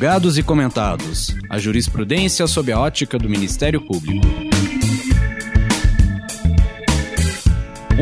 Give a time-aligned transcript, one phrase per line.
[0.00, 1.36] Julgados e comentados.
[1.50, 4.26] A jurisprudência sob a ótica do Ministério Público.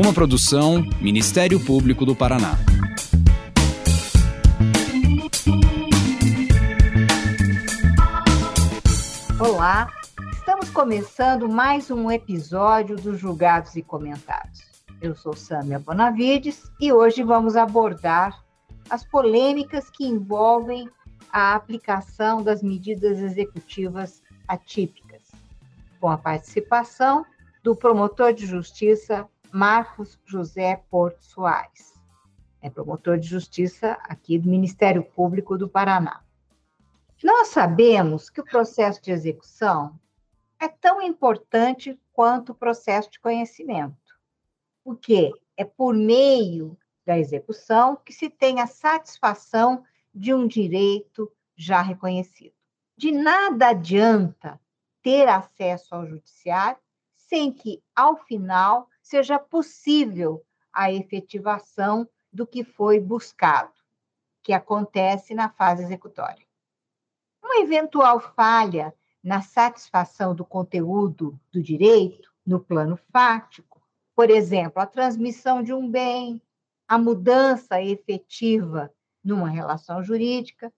[0.00, 2.56] Uma produção Ministério Público do Paraná.
[9.40, 9.90] Olá,
[10.34, 14.60] estamos começando mais um episódio dos Julgados e Comentados.
[15.02, 18.40] Eu sou Sâmia Bonavides e hoje vamos abordar
[18.88, 20.88] as polêmicas que envolvem
[21.32, 25.22] a aplicação das medidas executivas atípicas,
[26.00, 27.24] com a participação
[27.62, 31.94] do promotor de justiça Marcos José Porto Soares.
[32.60, 36.22] É promotor de justiça aqui do Ministério Público do Paraná.
[37.22, 39.98] Nós sabemos que o processo de execução
[40.60, 43.96] é tão importante quanto o processo de conhecimento,
[44.84, 46.76] porque é por meio
[47.06, 52.54] da execução que se tem a satisfação de um direito já reconhecido.
[52.96, 54.60] De nada adianta
[55.02, 56.80] ter acesso ao judiciário
[57.16, 63.72] sem que, ao final, seja possível a efetivação do que foi buscado,
[64.42, 66.46] que acontece na fase executória.
[67.42, 73.82] Uma eventual falha na satisfação do conteúdo do direito no plano fático,
[74.14, 76.42] por exemplo, a transmissão de um bem,
[76.88, 80.72] a mudança efetiva numa relação jurídica,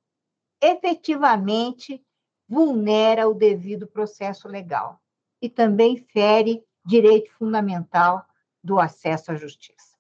[0.61, 2.05] efetivamente
[2.49, 5.01] vulnera o devido processo legal
[5.41, 8.27] e também fere direito fundamental
[8.63, 9.97] do acesso à justiça.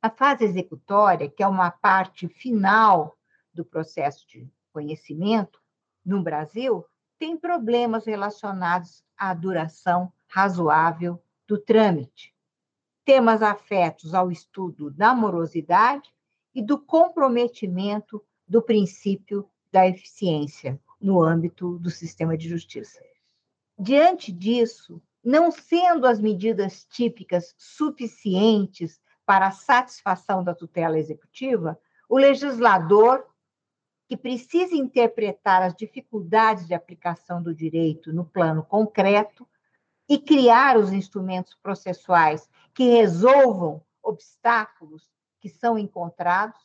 [0.00, 3.16] A fase executória, que é uma parte final
[3.52, 5.60] do processo de conhecimento
[6.04, 6.84] no Brasil,
[7.18, 12.34] tem problemas relacionados à duração razoável do trâmite,
[13.04, 16.12] temas afetos ao estudo da morosidade
[16.54, 23.00] e do comprometimento do princípio da eficiência no âmbito do sistema de justiça.
[23.78, 31.78] Diante disso, não sendo as medidas típicas suficientes para a satisfação da tutela executiva,
[32.08, 33.26] o legislador,
[34.06, 39.48] que precisa interpretar as dificuldades de aplicação do direito no plano concreto
[40.08, 45.11] e criar os instrumentos processuais que resolvam obstáculos
[45.42, 46.60] que são encontrados,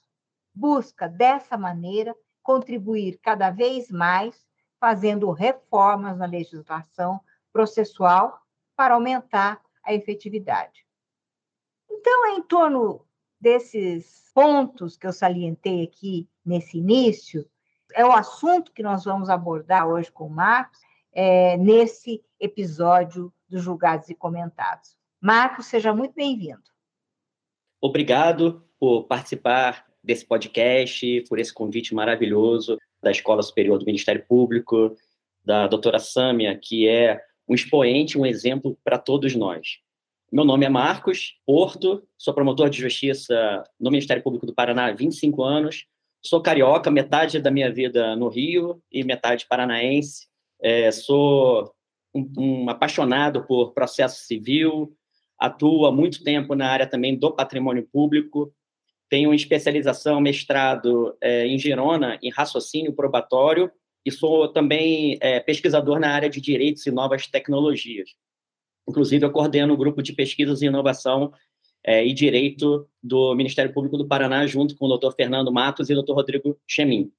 [0.54, 4.48] busca, dessa maneira, contribuir cada vez mais,
[4.80, 7.20] fazendo reformas na legislação
[7.52, 8.40] processual
[8.76, 10.86] para aumentar a efetividade.
[11.90, 13.04] Então, é em torno
[13.42, 17.50] desses pontos que eu salientei aqui nesse início,
[17.94, 20.80] é o assunto que nós vamos abordar hoje com o Marcos,
[21.12, 24.96] é, nesse episódio dos Julgados e Comentados.
[25.20, 26.62] Marcos, seja muito bem-vindo.
[27.82, 34.96] Obrigado por participar desse podcast, por esse convite maravilhoso da Escola Superior do Ministério Público,
[35.44, 39.80] da doutora Sâmia, que é um expoente, um exemplo para todos nós.
[40.32, 44.92] Meu nome é Marcos Porto, sou promotor de justiça no Ministério Público do Paraná há
[44.92, 45.86] 25 anos.
[46.22, 50.28] Sou carioca, metade da minha vida no Rio e metade paranaense.
[50.60, 51.72] É, sou
[52.14, 54.94] um, um apaixonado por processo civil,
[55.40, 58.54] atuo há muito tempo na área também do patrimônio público,
[59.10, 63.72] tenho especialização, mestrado é, em Girona, em raciocínio probatório,
[64.06, 68.10] e sou também é, pesquisador na área de direitos e novas tecnologias.
[68.88, 71.34] Inclusive, eu coordeno o grupo de pesquisas e inovação
[71.86, 75.94] é, e direito do Ministério Público do Paraná, junto com o doutor Fernando Matos e
[75.94, 77.12] o doutor Rodrigo Chemin.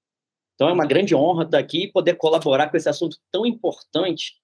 [0.54, 4.34] Então, é uma grande honra estar aqui e poder colaborar com esse assunto tão importante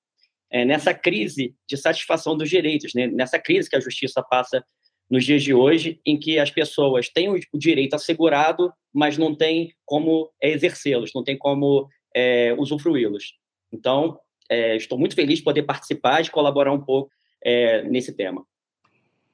[0.51, 3.07] é, nessa crise de satisfação dos direitos, né?
[3.07, 4.65] nessa crise que a justiça passa
[5.11, 9.73] nos dias de hoje, em que as pessoas têm o direito assegurado, mas não têm
[9.85, 13.35] como é, exercê-los, não têm como é, usufruí-los.
[13.73, 17.11] Então, é, estou muito feliz de poder participar e colaborar um pouco
[17.43, 18.45] é, nesse tema.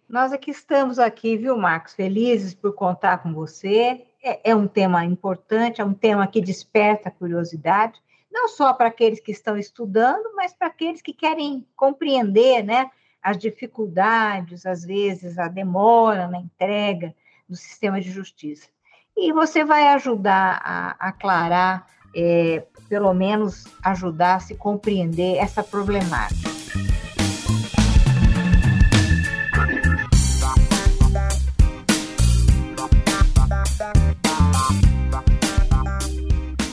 [0.08, 4.04] Nós aqui estamos aqui, viu, Marcos, felizes por contar com você.
[4.22, 8.00] É, é um tema importante, é um tema que desperta curiosidade,
[8.31, 12.90] não só para aqueles que estão estudando, mas para aqueles que querem compreender, né,
[13.22, 17.14] as dificuldades, às vezes a demora na entrega
[17.49, 18.69] do sistema de justiça.
[19.17, 26.49] E você vai ajudar a aclarar, é, pelo menos ajudar a se compreender essa problemática.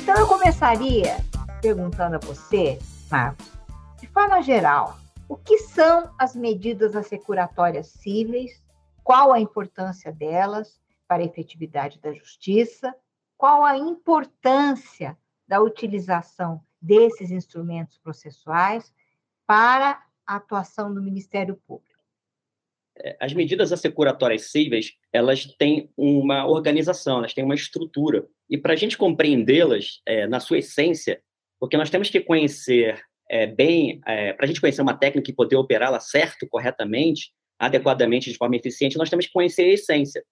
[0.03, 1.17] Então, eu começaria
[1.61, 2.79] perguntando a você,
[3.11, 3.51] Marcos,
[3.99, 4.97] de forma geral,
[5.29, 8.63] o que são as medidas assecuratórias cíveis?
[9.03, 12.95] Qual a importância delas para a efetividade da justiça?
[13.37, 18.93] Qual a importância da utilização desses instrumentos processuais
[19.45, 21.87] para a atuação do Ministério Público?
[22.99, 28.27] É, as medidas assecuratórias cíveis, elas têm uma organização, elas têm uma estrutura.
[28.49, 31.21] E para a gente compreendê-las é, na sua essência,
[31.59, 35.35] porque nós temos que conhecer é, bem, é, para a gente conhecer uma técnica e
[35.35, 40.23] poder operá-la certo, corretamente, adequadamente, de forma eficiente, nós temos que conhecer a essência.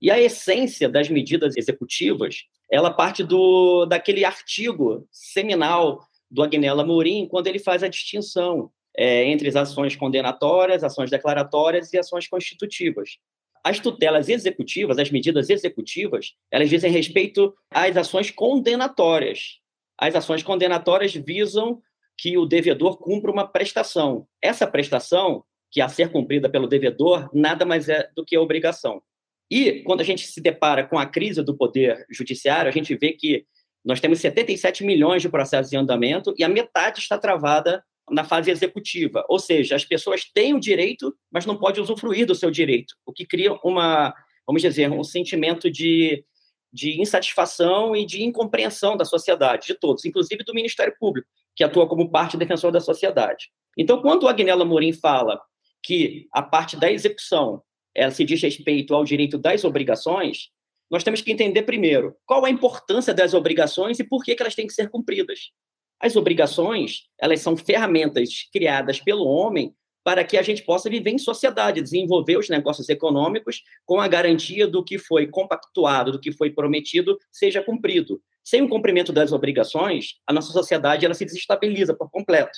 [0.00, 7.26] E a essência das medidas executivas, ela parte do daquele artigo seminal do Agnella Mourim,
[7.26, 13.18] quando ele faz a distinção é, entre as ações condenatórias, ações declaratórias e ações constitutivas.
[13.64, 19.58] As tutelas executivas, as medidas executivas, elas dizem respeito às ações condenatórias.
[19.98, 21.82] As ações condenatórias visam
[22.16, 24.26] que o devedor cumpra uma prestação.
[24.42, 29.02] Essa prestação, que a ser cumprida pelo devedor, nada mais é do que a obrigação.
[29.50, 33.12] E quando a gente se depara com a crise do poder judiciário, a gente vê
[33.12, 33.44] que
[33.84, 38.50] nós temos 77 milhões de processos em andamento e a metade está travada na fase
[38.50, 39.24] executiva.
[39.28, 43.12] Ou seja, as pessoas têm o direito, mas não podem usufruir do seu direito, o
[43.12, 44.12] que cria uma,
[44.46, 46.24] vamos dizer, um sentimento de,
[46.72, 51.88] de insatisfação e de incompreensão da sociedade, de todos, inclusive do Ministério Público, que atua
[51.88, 53.48] como parte defensor da sociedade.
[53.76, 55.40] Então, quando o Agnella Morim fala
[55.82, 57.62] que a parte da execução
[57.94, 60.50] ela se diz respeito ao direito das obrigações,
[60.90, 64.54] nós temos que entender primeiro qual a importância das obrigações e por que, que elas
[64.54, 65.50] têm que ser cumpridas.
[65.98, 69.74] As obrigações, elas são ferramentas criadas pelo homem
[70.06, 74.64] para que a gente possa viver em sociedade, desenvolver os negócios econômicos com a garantia
[74.64, 78.22] do que foi compactuado, do que foi prometido, seja cumprido.
[78.44, 82.56] Sem o cumprimento das obrigações, a nossa sociedade ela se desestabiliza por completo.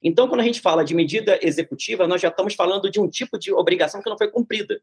[0.00, 3.36] Então, quando a gente fala de medida executiva, nós já estamos falando de um tipo
[3.40, 4.80] de obrigação que não foi cumprida.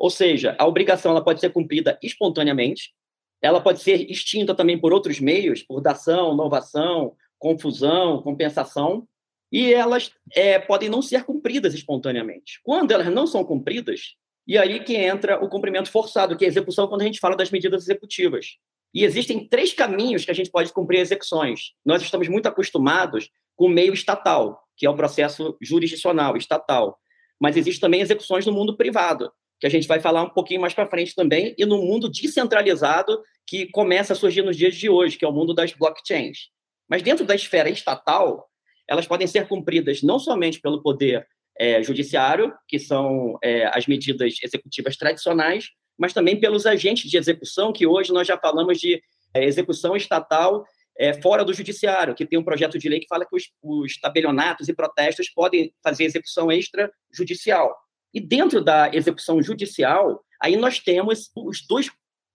[0.00, 2.92] Ou seja, a obrigação ela pode ser cumprida espontaneamente,
[3.40, 9.06] ela pode ser extinta também por outros meios, por dação, inovação, confusão, compensação,
[9.50, 12.60] e elas é, podem não ser cumpridas espontaneamente.
[12.62, 14.14] Quando elas não são cumpridas,
[14.46, 17.36] e aí que entra o cumprimento forçado, que é a execução quando a gente fala
[17.36, 18.56] das medidas executivas.
[18.94, 21.72] E existem três caminhos que a gente pode cumprir execuções.
[21.84, 26.98] Nós estamos muito acostumados com o meio estatal, que é o processo jurisdicional estatal.
[27.40, 30.74] Mas existem também execuções no mundo privado, que a gente vai falar um pouquinho mais
[30.74, 35.16] para frente também, e no mundo descentralizado que começa a surgir nos dias de hoje,
[35.16, 36.48] que é o mundo das blockchains.
[36.88, 38.48] Mas dentro da esfera estatal,
[38.88, 41.26] elas podem ser cumpridas não somente pelo poder
[41.58, 47.72] é, judiciário, que são é, as medidas executivas tradicionais, mas também pelos agentes de execução,
[47.72, 49.02] que hoje nós já falamos de
[49.34, 50.64] é, execução estatal
[50.98, 53.98] é, fora do judiciário, que tem um projeto de lei que fala que os, os
[53.98, 57.74] tabelionatos e protestos podem fazer execução extrajudicial.
[58.12, 61.90] E dentro da execução judicial, aí nós temos os dois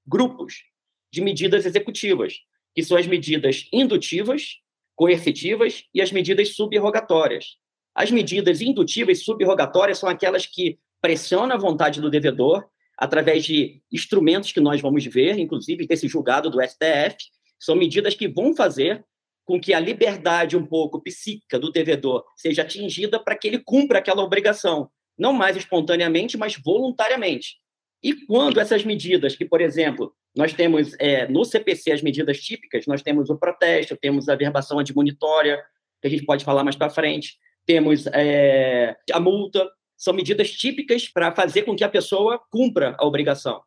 [0.06, 0.63] grupos
[1.12, 2.36] de medidas executivas,
[2.75, 4.61] que são as medidas indutivas,
[5.01, 7.57] coercitivas e as medidas subrogatórias.
[7.95, 12.63] As medidas indutivas e subrogatórias são aquelas que pressionam a vontade do devedor
[12.95, 17.18] através de instrumentos que nós vamos ver, inclusive desse julgado do STF,
[17.59, 19.03] são medidas que vão fazer
[19.44, 23.98] com que a liberdade um pouco psíquica do devedor seja atingida para que ele cumpra
[23.98, 24.88] aquela obrigação,
[25.18, 27.56] não mais espontaneamente, mas voluntariamente.
[28.03, 32.86] E quando essas medidas, que, por exemplo, nós temos é, no CPC as medidas típicas,
[32.88, 35.62] nós temos o protesto, temos a verbação admonitória,
[36.01, 41.08] que a gente pode falar mais para frente, temos é, a multa, são medidas típicas
[41.08, 43.62] para fazer com que a pessoa cumpra a obrigação.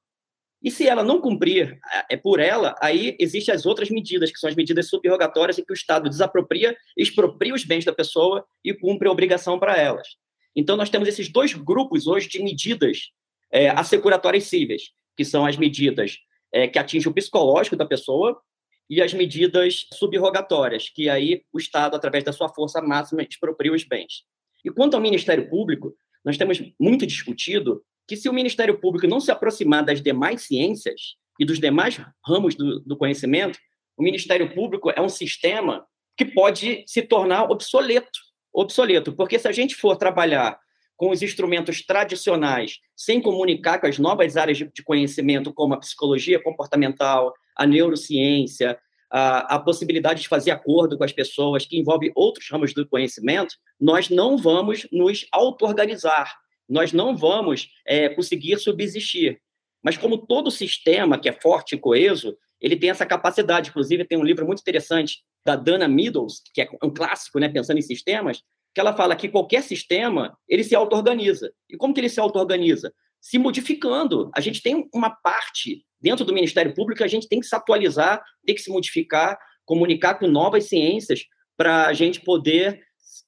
[0.62, 1.78] E se ela não cumprir
[2.10, 5.72] é por ela, aí existem as outras medidas, que são as medidas subrogatórias, em que
[5.72, 10.08] o Estado desapropria, expropria os bens da pessoa e cumpre a obrigação para elas.
[10.56, 13.10] Então, nós temos esses dois grupos hoje de medidas
[13.52, 16.16] é, assecuratórias cíveis, que são as medidas
[16.54, 18.40] é, que atingem o psicológico da pessoa
[18.88, 23.82] e as medidas subrogatórias, que aí o Estado, através da sua força máxima, expropria os
[23.82, 24.22] bens.
[24.64, 25.92] E quanto ao Ministério Público,
[26.24, 31.16] nós temos muito discutido que se o Ministério Público não se aproximar das demais ciências
[31.40, 33.58] e dos demais ramos do, do conhecimento,
[33.96, 35.84] o Ministério Público é um sistema
[36.16, 38.20] que pode se tornar obsoleto.
[38.52, 40.56] Obsoleto, porque se a gente for trabalhar
[40.96, 46.42] com os instrumentos tradicionais, sem comunicar com as novas áreas de conhecimento, como a psicologia
[46.42, 48.78] comportamental, a neurociência,
[49.10, 53.54] a, a, possibilidade de fazer acordo com as pessoas, que envolve outros ramos do conhecimento,
[53.80, 56.32] nós não vamos nos auto-organizar,
[56.68, 59.40] nós não vamos é, conseguir subsistir.
[59.82, 63.68] Mas como todo sistema que é forte e coeso, ele tem essa capacidade.
[63.68, 67.78] Inclusive, tem um livro muito interessante da Dana Meadows, que é um clássico, né, pensando
[67.78, 68.42] em sistemas,
[68.74, 71.52] que ela fala que qualquer sistema, ele se auto-organiza.
[71.70, 72.92] E como que ele se auto-organiza?
[73.20, 74.30] Se modificando.
[74.34, 78.22] A gente tem uma parte dentro do Ministério Público, a gente tem que se atualizar,
[78.44, 81.24] tem que se modificar, comunicar com novas ciências
[81.56, 82.82] para a gente poder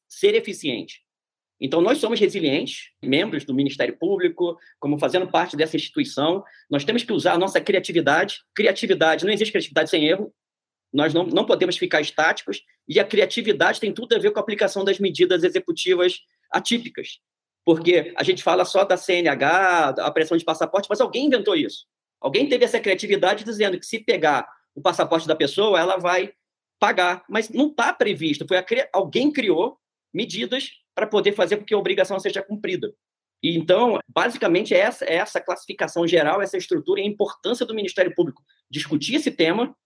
[0.08, 1.06] ser eficiente.
[1.58, 7.02] Então, nós somos resilientes, membros do Ministério Público, como fazendo parte dessa instituição, nós temos
[7.02, 8.40] que usar a nossa criatividade.
[8.54, 10.34] Criatividade, não existe criatividade sem erro,
[10.96, 14.42] nós não, não podemos ficar estáticos, e a criatividade tem tudo a ver com a
[14.42, 17.20] aplicação das medidas executivas atípicas.
[17.64, 21.84] Porque a gente fala só da CNH, a pressão de passaporte, mas alguém inventou isso.
[22.20, 26.32] Alguém teve essa criatividade dizendo que se pegar o passaporte da pessoa, ela vai
[26.78, 27.24] pagar.
[27.28, 28.46] Mas não está previsto.
[28.46, 28.56] Foi
[28.92, 29.78] alguém criou
[30.14, 32.94] medidas para poder fazer com que a obrigação seja cumprida.
[33.42, 38.42] E, então, basicamente, essa, essa classificação geral, essa estrutura e a importância do Ministério Público
[38.70, 39.76] discutir esse tema,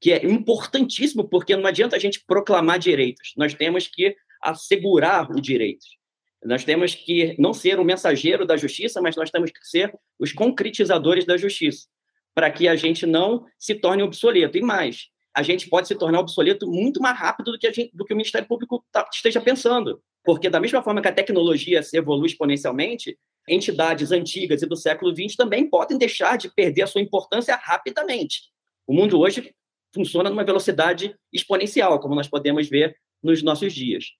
[0.00, 5.42] que é importantíssimo, porque não adianta a gente proclamar direitos, nós temos que assegurar os
[5.42, 5.98] direitos.
[6.44, 10.32] Nós temos que não ser o mensageiro da justiça, mas nós temos que ser os
[10.32, 11.88] concretizadores da justiça,
[12.34, 14.56] para que a gente não se torne obsoleto.
[14.56, 18.04] E mais, a gente pode se tornar obsoleto muito mais rápido do que, gente, do
[18.04, 20.00] que o Ministério Público tá, esteja pensando.
[20.24, 25.14] Porque, da mesma forma que a tecnologia se evolui exponencialmente, entidades antigas e do século
[25.14, 28.42] XX também podem deixar de perder a sua importância rapidamente.
[28.86, 29.54] O mundo hoje
[29.94, 34.16] funciona numa velocidade exponencial, como nós podemos ver nos nossos dias.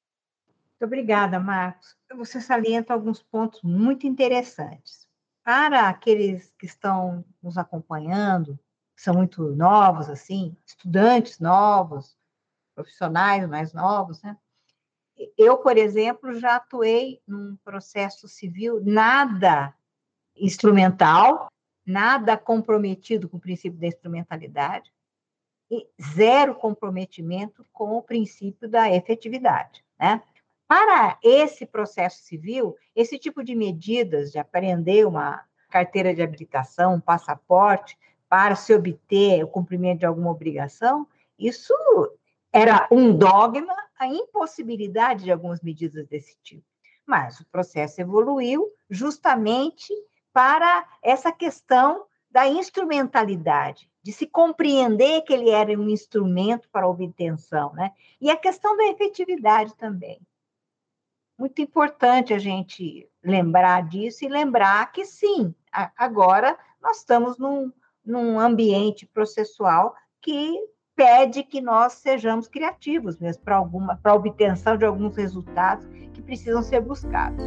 [0.81, 1.97] Muito obrigada, Marcos.
[2.17, 5.07] Você salienta alguns pontos muito interessantes.
[5.43, 8.59] Para aqueles que estão nos acompanhando,
[8.95, 12.17] que são muito novos, assim, estudantes novos,
[12.75, 14.37] profissionais mais novos, né?
[15.37, 19.75] Eu, por exemplo, já atuei num processo civil nada
[20.37, 21.49] instrumental,
[21.85, 24.93] nada comprometido com o princípio da instrumentalidade,
[26.01, 29.85] zero comprometimento com o princípio da efetividade.
[29.99, 30.23] Né?
[30.67, 37.01] Para esse processo civil, esse tipo de medidas de apreender uma carteira de habilitação, um
[37.01, 37.99] passaporte,
[38.29, 41.07] para se obter o cumprimento de alguma obrigação,
[41.39, 41.73] isso
[42.53, 46.65] era um dogma, a impossibilidade de algumas medidas desse tipo.
[47.07, 49.95] Mas o processo evoluiu justamente
[50.33, 57.75] para essa questão da instrumentalidade, de se compreender que ele era um instrumento para obtenção,
[57.75, 57.93] né?
[58.19, 60.19] E a questão da efetividade também.
[61.39, 65.55] Muito importante a gente lembrar disso e lembrar que sim,
[65.95, 67.71] agora nós estamos num,
[68.03, 70.59] num ambiente processual que
[70.97, 76.63] pede que nós sejamos criativos mesmo para alguma para obtenção de alguns resultados que precisam
[76.63, 77.45] ser buscados.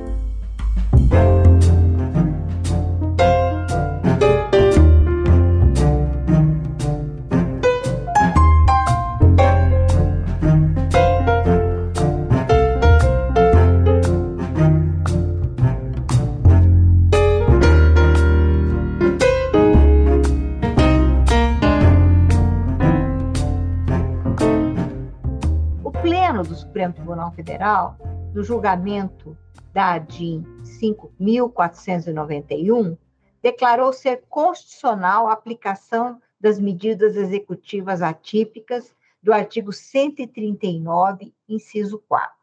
[27.12, 27.98] Tribunal Federal,
[28.34, 29.38] no julgamento
[29.74, 32.98] da ADIM 5.491,
[33.42, 42.34] declarou ser constitucional a aplicação das medidas executivas atípicas do artigo 139, inciso 4.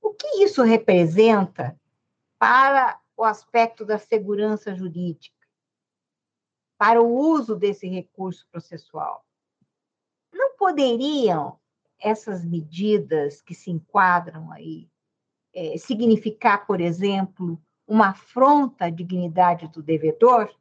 [0.00, 1.78] O que isso representa
[2.38, 5.36] para o aspecto da segurança jurídica,
[6.78, 9.26] para o uso desse recurso processual?
[10.32, 11.60] Não poderiam
[12.00, 14.88] essas medidas que se enquadram aí
[15.54, 20.54] é, significar, por exemplo, uma afronta à dignidade do devedor?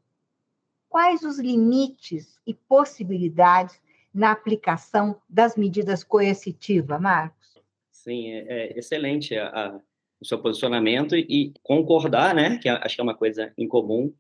[0.88, 3.82] Quais os limites e possibilidades
[4.14, 7.58] na aplicação das medidas coercitivas, Marcos?
[7.92, 9.80] Sim, é, é excelente a, a,
[10.22, 14.14] o seu posicionamento e concordar, né, que acho que é uma coisa em comum,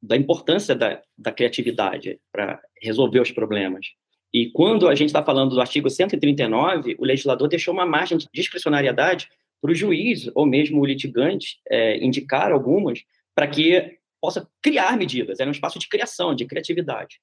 [0.00, 3.86] da importância da, da criatividade para resolver os problemas.
[4.32, 8.28] E quando a gente está falando do artigo 139, o legislador deixou uma margem de
[8.32, 9.28] discricionariedade
[9.60, 13.00] para o juiz ou mesmo o litigante é, indicar algumas
[13.34, 15.40] para que possa criar medidas.
[15.40, 17.20] É um espaço de criação, de criatividade,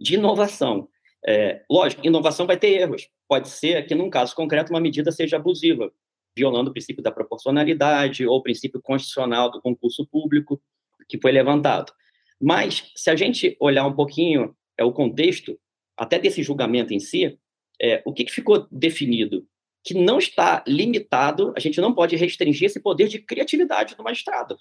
[0.00, 0.88] de inovação.
[1.26, 3.08] É, lógico, inovação vai ter erros.
[3.28, 5.92] Pode ser que, num caso concreto, uma medida seja abusiva,
[6.36, 10.60] violando o princípio da proporcionalidade ou o princípio constitucional do concurso público
[11.08, 11.92] que foi levantado.
[12.40, 15.58] Mas, se a gente olhar um pouquinho é, o contexto,
[15.98, 17.38] até desse julgamento em si,
[17.80, 19.46] é, o que, que ficou definido?
[19.84, 24.56] Que não está limitado, a gente não pode restringir esse poder de criatividade do magistrado.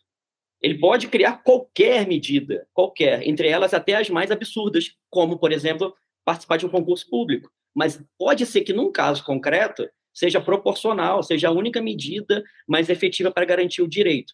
[0.61, 5.93] Ele pode criar qualquer medida, qualquer, entre elas até as mais absurdas, como, por exemplo,
[6.25, 7.51] participar de um concurso público.
[7.75, 13.31] Mas pode ser que, num caso concreto, seja proporcional, seja a única medida mais efetiva
[13.31, 14.33] para garantir o direito.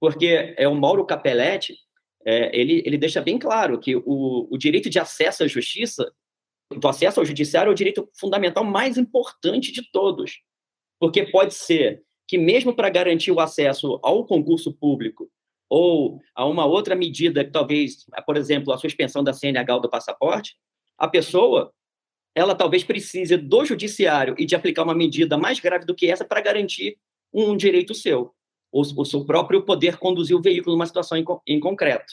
[0.00, 1.76] Porque é o Mauro Capelletti,
[2.24, 6.10] é, ele, ele deixa bem claro que o, o direito de acesso à justiça
[6.70, 10.40] do acesso ao judiciário é o direito fundamental mais importante de todos.
[10.98, 15.30] Porque pode ser que, mesmo para garantir o acesso ao concurso público
[15.68, 19.90] ou a uma outra medida, que talvez, por exemplo, a suspensão da CNH ou do
[19.90, 20.56] passaporte,
[20.98, 21.72] a pessoa
[22.34, 26.24] ela talvez precise do judiciário e de aplicar uma medida mais grave do que essa
[26.24, 26.96] para garantir
[27.32, 28.32] um direito seu,
[28.72, 32.12] ou o seu próprio poder conduzir o veículo numa situação em, em concreto.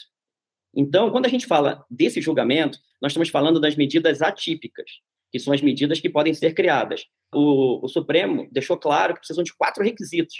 [0.74, 4.90] Então, quando a gente fala desse julgamento, nós estamos falando das medidas atípicas,
[5.30, 7.06] que são as medidas que podem ser criadas.
[7.32, 10.34] O, o Supremo deixou claro que precisam de quatro requisitos: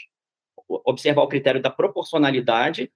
[0.69, 2.91] observar o critério da proporcionalidade,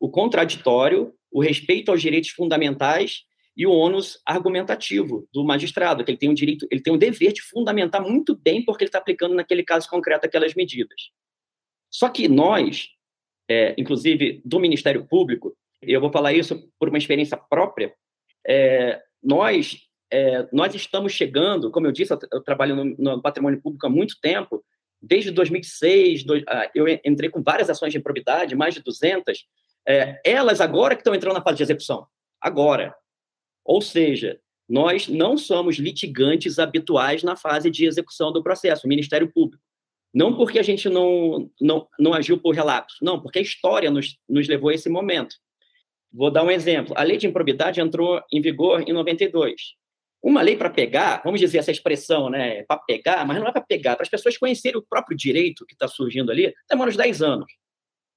[0.00, 3.24] o contraditório, o respeito aos direitos fundamentais
[3.56, 7.32] e o ônus argumentativo do magistrado, que ele tem o direito, ele tem o dever
[7.32, 11.10] de fundamentar muito bem porque ele está aplicando naquele caso concreto aquelas medidas.
[11.90, 12.88] Só que nós,
[13.50, 17.94] é, inclusive do Ministério Público, eu vou falar isso por uma experiência própria,
[18.46, 23.86] é, nós é, nós estamos chegando, como eu disse, eu, trabalho no, no, patrimônio público
[23.86, 24.64] há muito tempo,
[25.00, 29.46] desde 2006, do, ah, eu entrei com várias ações de improbidade, mais de 200,
[29.86, 32.06] é, elas agora que estão entrando na fase de execução,
[32.40, 32.94] agora.
[33.64, 39.30] Ou seja, nós não somos litigantes habituais na fase de execução do processo, o Ministério
[39.30, 39.62] Público.
[40.12, 44.16] Não porque a gente não, não, não agiu por relapso, não, porque a história nos,
[44.28, 45.36] nos levou a esse momento.
[46.12, 46.94] Vou dar um exemplo.
[46.96, 49.74] A lei de improbidade entrou em vigor em 92.
[50.22, 53.60] Uma lei para pegar, vamos dizer essa expressão, né, para pegar, mas não é para
[53.60, 57.22] pegar, para as pessoas conhecerem o próprio direito que está surgindo ali, demora uns 10
[57.22, 57.46] anos.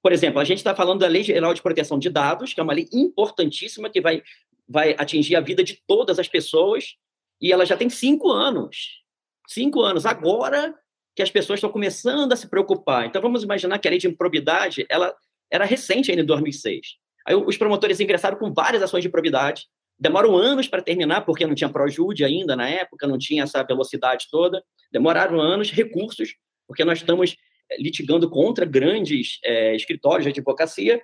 [0.01, 2.63] Por exemplo, a gente está falando da Lei Geral de Proteção de Dados, que é
[2.63, 4.23] uma lei importantíssima que vai,
[4.67, 6.95] vai atingir a vida de todas as pessoas,
[7.39, 9.01] e ela já tem cinco anos.
[9.47, 10.05] Cinco anos.
[10.05, 10.73] Agora
[11.15, 13.05] que as pessoas estão começando a se preocupar.
[13.05, 15.13] Então, vamos imaginar que a lei de improbidade ela
[15.51, 16.97] era recente ainda em 2006.
[17.25, 19.67] Aí os promotores ingressaram com várias ações de probidade,
[19.99, 24.27] demoram anos para terminar, porque não tinha projude ainda na época, não tinha essa velocidade
[24.31, 26.35] toda, demoraram anos, recursos,
[26.67, 27.37] porque nós estamos
[27.69, 31.01] eh, litigando contra grandes é, escritórios de advocacia,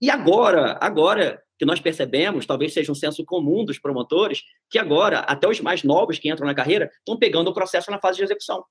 [0.00, 5.20] e agora, agora que nós percebemos, talvez seja um senso comum dos promotores, que agora,
[5.20, 8.24] até os mais novos que entram na carreira, estão pegando o processo na fase de
[8.24, 8.64] execução.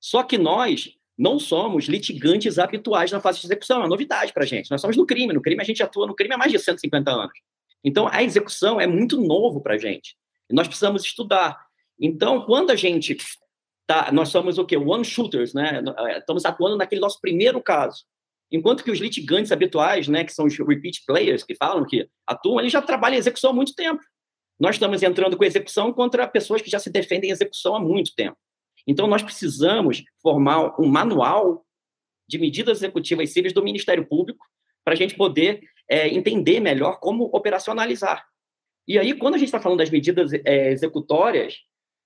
[0.00, 4.46] Só que nós não somos litigantes habituais na fase de execução, é novidade para a
[4.46, 4.70] gente.
[4.70, 7.10] Nós somos no crime, no crime a gente atua no crime há mais de 150
[7.10, 7.32] anos.
[7.82, 10.16] Então, a execução é muito novo para a gente.
[10.50, 11.56] Nós precisamos estudar.
[11.98, 13.16] Então, quando a gente
[13.86, 14.76] tá, nós somos o quê?
[14.76, 15.82] One shooters, né?
[15.98, 18.04] É, estamos atuando naquele nosso primeiro caso.
[18.50, 22.60] Enquanto que os litigantes habituais, né, que são os repeat players, que falam que atuam,
[22.60, 24.00] eles já trabalham em execução há muito tempo.
[24.58, 28.14] Nós estamos entrando com execução contra pessoas que já se defendem em execução há muito
[28.14, 28.36] tempo.
[28.86, 31.64] Então, nós precisamos formar um manual
[32.28, 34.44] de medidas executivas cíveis do Ministério Público
[34.84, 38.24] para a gente poder é, entender melhor como operacionalizar.
[38.86, 41.56] E aí, quando a gente está falando das medidas é, executórias,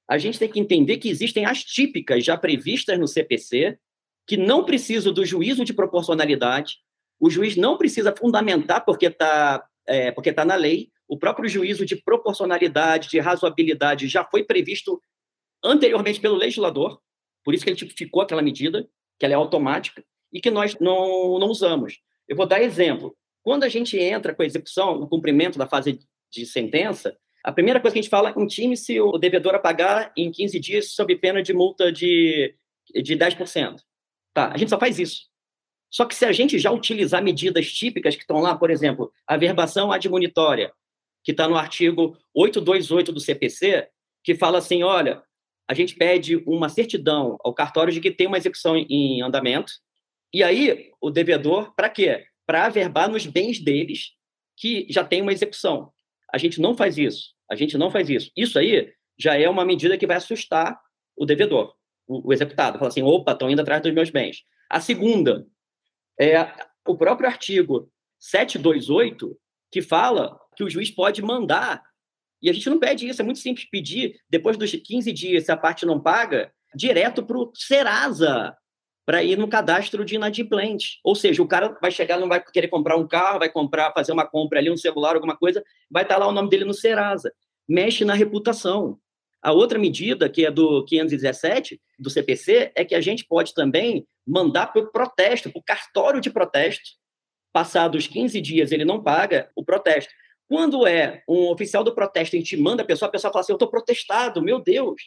[0.08, 3.78] a gente tem que entender que existem as típicas já previstas no CPC,
[4.26, 6.78] que não precisam do juízo de proporcionalidade,
[7.18, 11.84] o juiz não precisa fundamentar porque está é, porque tá na lei, o próprio juízo
[11.84, 15.02] de proporcionalidade, de razoabilidade já foi previsto
[15.62, 17.00] anteriormente pelo legislador,
[17.44, 21.38] por isso que ele tipificou aquela medida, que ela é automática, e que nós não,
[21.38, 22.00] não usamos.
[22.28, 23.16] Eu vou dar exemplo.
[23.42, 25.98] Quando a gente entra com a execução, no cumprimento da fase
[26.30, 30.12] de sentença, a primeira coisa que a gente fala é intime-se o devedor a pagar
[30.16, 32.54] em 15 dias sob pena de multa de,
[32.94, 33.80] de 10%.
[34.32, 35.30] Tá, a gente só faz isso.
[35.90, 39.36] Só que se a gente já utilizar medidas típicas que estão lá, por exemplo, a
[39.36, 40.72] verbação admonitória,
[41.24, 43.88] que está no artigo 828 do CPC,
[44.22, 45.22] que fala assim, olha,
[45.70, 49.72] a gente pede uma certidão ao cartório de que tem uma execução em andamento.
[50.34, 52.24] E aí, o devedor, para quê?
[52.44, 54.16] Para averbar nos bens deles
[54.56, 55.92] que já tem uma execução.
[56.34, 57.34] A gente não faz isso.
[57.48, 58.32] A gente não faz isso.
[58.36, 60.76] Isso aí já é uma medida que vai assustar
[61.16, 61.72] o devedor,
[62.04, 62.76] o, o executado.
[62.76, 64.42] Fala assim: opa, estão indo atrás dos meus bens.
[64.68, 65.46] A segunda
[66.20, 66.52] é
[66.84, 69.38] o próprio artigo 728,
[69.70, 71.80] que fala que o juiz pode mandar
[72.42, 75.52] e a gente não pede isso, é muito simples pedir, depois dos 15 dias, se
[75.52, 78.56] a parte não paga, direto para o Serasa,
[79.04, 81.00] para ir no cadastro de inadimplente.
[81.02, 84.12] Ou seja, o cara vai chegar, não vai querer comprar um carro, vai comprar, fazer
[84.12, 86.74] uma compra ali, um celular, alguma coisa, vai estar tá lá o nome dele no
[86.74, 87.32] Serasa.
[87.68, 88.98] Mexe na reputação.
[89.42, 94.06] A outra medida, que é do 517, do CPC, é que a gente pode também
[94.26, 96.90] mandar para o protesto, para o cartório de protesto.
[97.52, 100.12] Passados 15 dias ele não paga o protesto.
[100.50, 103.70] Quando é um oficial do protesto, manda a pessoa, a pessoa fala assim: eu estou
[103.70, 105.00] protestado, meu Deus.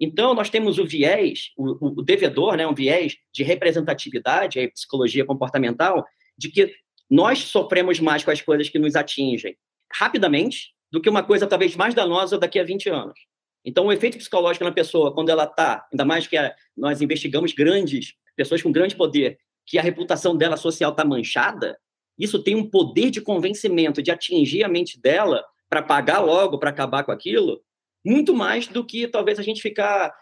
[0.00, 5.24] Então, nós temos o viés, o, o devedor, né, um viés de representatividade, a psicologia
[5.24, 6.04] comportamental,
[6.36, 6.74] de que
[7.08, 9.56] nós sofremos mais com as coisas que nos atingem
[9.94, 13.20] rapidamente do que uma coisa talvez mais danosa daqui a 20 anos.
[13.64, 17.52] Então, o efeito psicológico na pessoa, quando ela está, ainda mais que a, nós investigamos
[17.52, 21.78] grandes, pessoas com grande poder, que a reputação dela social está manchada,
[22.18, 26.70] isso tem um poder de convencimento, de atingir a mente dela para pagar logo, para
[26.70, 27.62] acabar com aquilo,
[28.04, 30.12] muito mais do que talvez a gente ficar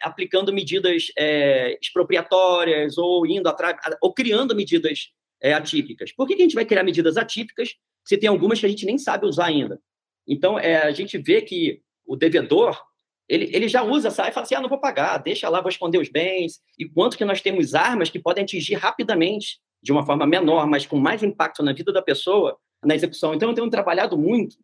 [0.00, 5.10] aplicando medidas é, expropriatórias ou indo atrás, ou criando medidas
[5.42, 6.12] é, atípicas.
[6.12, 8.86] Por que, que, a gente vai criar medidas atípicas se tem algumas que a gente
[8.86, 9.80] nem sabe usar ainda?
[10.26, 12.80] Então, é, a gente vê que o devedor,
[13.28, 15.70] ele, ele já usa, sai e fala assim, ah, não vou pagar, deixa lá, vou
[15.70, 16.60] esconder os bens.
[16.78, 20.86] E quanto que nós temos armas que podem atingir rapidamente, de uma forma menor, mas
[20.86, 23.34] com mais impacto na vida da pessoa, na execução.
[23.34, 24.56] Então, eu tenho trabalhado muito,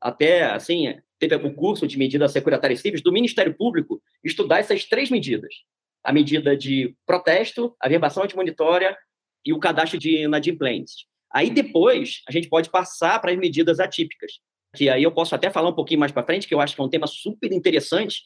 [0.00, 5.10] até, assim, teve o curso de medidas securitárias cíveis do Ministério Público, estudar essas três
[5.10, 5.54] medidas.
[6.02, 8.96] A medida de protesto, a verbação antimonitória
[9.44, 11.04] e o cadastro de inadimplentes.
[11.30, 14.32] Aí, depois, a gente pode passar para as medidas atípicas,
[14.74, 16.80] que aí eu posso até falar um pouquinho mais para frente, que eu acho que
[16.80, 18.22] é um tema super interessante.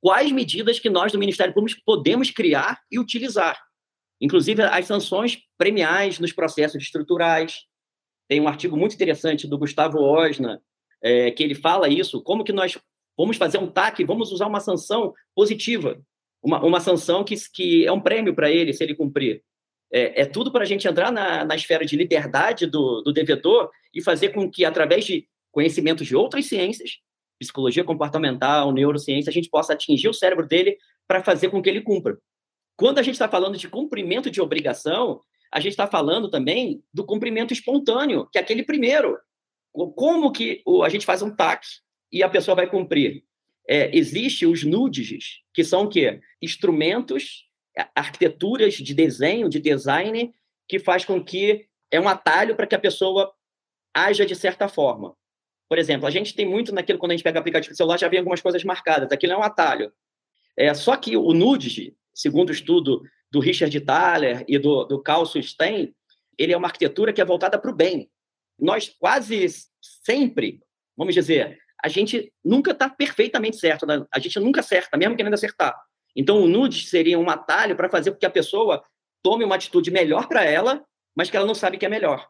[0.00, 3.58] Quais medidas que nós do Ministério Público podemos criar e utilizar?
[4.22, 7.64] Inclusive as sanções premiais nos processos estruturais.
[8.28, 10.62] Tem um artigo muito interessante do Gustavo Osna,
[11.02, 12.78] é, que ele fala isso, como que nós
[13.18, 16.00] vamos fazer um TAC, vamos usar uma sanção positiva,
[16.40, 19.42] uma, uma sanção que, que é um prêmio para ele se ele cumprir.
[19.92, 23.70] É, é tudo para a gente entrar na, na esfera de liberdade do, do devedor
[23.92, 26.98] e fazer com que, através de conhecimentos de outras ciências,
[27.40, 31.80] psicologia comportamental, neurociência, a gente possa atingir o cérebro dele para fazer com que ele
[31.80, 32.16] cumpra.
[32.82, 35.20] Quando a gente está falando de cumprimento de obrigação,
[35.52, 39.16] a gente está falando também do cumprimento espontâneo, que é aquele primeiro.
[39.72, 41.64] Como que a gente faz um TAC
[42.10, 43.22] e a pessoa vai cumprir?
[43.68, 46.18] É, existe os nudes, que são o quê?
[46.42, 47.44] Instrumentos,
[47.94, 50.34] arquiteturas de desenho, de design,
[50.68, 53.32] que faz com que é um atalho para que a pessoa
[53.94, 55.14] haja de certa forma.
[55.68, 58.08] Por exemplo, a gente tem muito naquilo, quando a gente pega aplicativo de celular, já
[58.08, 59.12] vem algumas coisas marcadas.
[59.12, 59.92] Aquilo é um atalho.
[60.56, 65.24] É, só que o Nudge, segundo o estudo do Richard Thaler e do, do Carl
[65.26, 65.94] Stein,
[66.38, 68.10] ele é uma arquitetura que é voltada para o bem.
[68.58, 69.46] Nós quase
[69.80, 70.60] sempre,
[70.96, 74.04] vamos dizer, a gente nunca está perfeitamente certo, né?
[74.12, 75.74] a gente nunca acerta, mesmo querendo acertar.
[76.14, 78.84] Então, o Nudge seria um atalho para fazer com que a pessoa
[79.22, 80.84] tome uma atitude melhor para ela,
[81.16, 82.28] mas que ela não sabe que é melhor.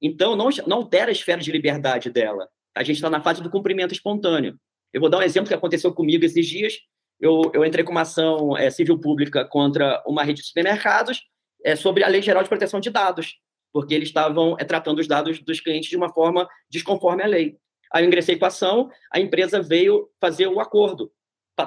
[0.00, 3.50] Então, não, não altera a esfera de liberdade dela a gente está na fase do
[3.50, 4.58] cumprimento espontâneo.
[4.92, 6.78] Eu vou dar um exemplo que aconteceu comigo esses dias.
[7.20, 11.22] Eu, eu entrei com uma ação é, civil pública contra uma rede de supermercados
[11.64, 13.36] é, sobre a Lei Geral de Proteção de Dados,
[13.72, 17.56] porque eles estavam é, tratando os dados dos clientes de uma forma desconforme à lei.
[17.92, 21.12] Aí eu ingressei com a ação, a empresa veio fazer o acordo,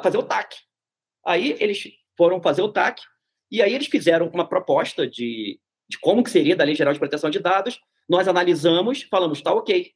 [0.01, 0.55] fazer o TAC.
[1.25, 1.83] Aí eles
[2.17, 3.01] foram fazer o TAC,
[3.51, 6.99] e aí eles fizeram uma proposta de, de como que seria da Lei Geral de
[6.99, 9.93] Proteção de Dados, nós analisamos, falamos, está ok,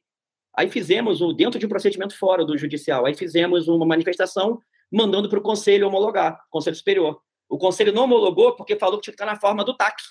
[0.58, 4.58] Aí fizemos, o, dentro de um procedimento fora do judicial, aí fizemos uma manifestação
[4.90, 7.20] mandando para o conselho homologar, conselho superior.
[7.48, 10.02] O conselho não homologou porque falou que tinha que estar na forma do TAC,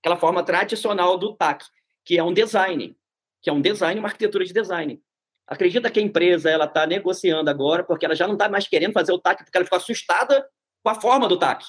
[0.00, 1.64] aquela forma tradicional do TAC,
[2.04, 2.96] que é um design,
[3.42, 5.00] que é um design, uma arquitetura de design.
[5.46, 8.92] Acredita que a empresa ela está negociando agora porque ela já não está mais querendo
[8.92, 10.46] fazer o TAC porque ela ficou assustada
[10.82, 11.64] com a forma do TAC,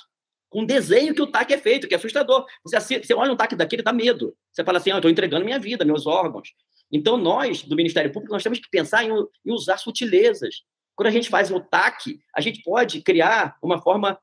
[0.49, 2.45] com o desenho que o TAC é feito, que é assustador.
[2.63, 4.35] Você, você olha um TAC daquele, dá medo.
[4.51, 6.49] Você fala assim, ah, estou entregando minha vida, meus órgãos.
[6.91, 10.63] Então, nós, do Ministério Público, nós temos que pensar em, em usar sutilezas.
[10.99, 14.19] Quando a gente faz o TAC, a gente pode criar uma forma,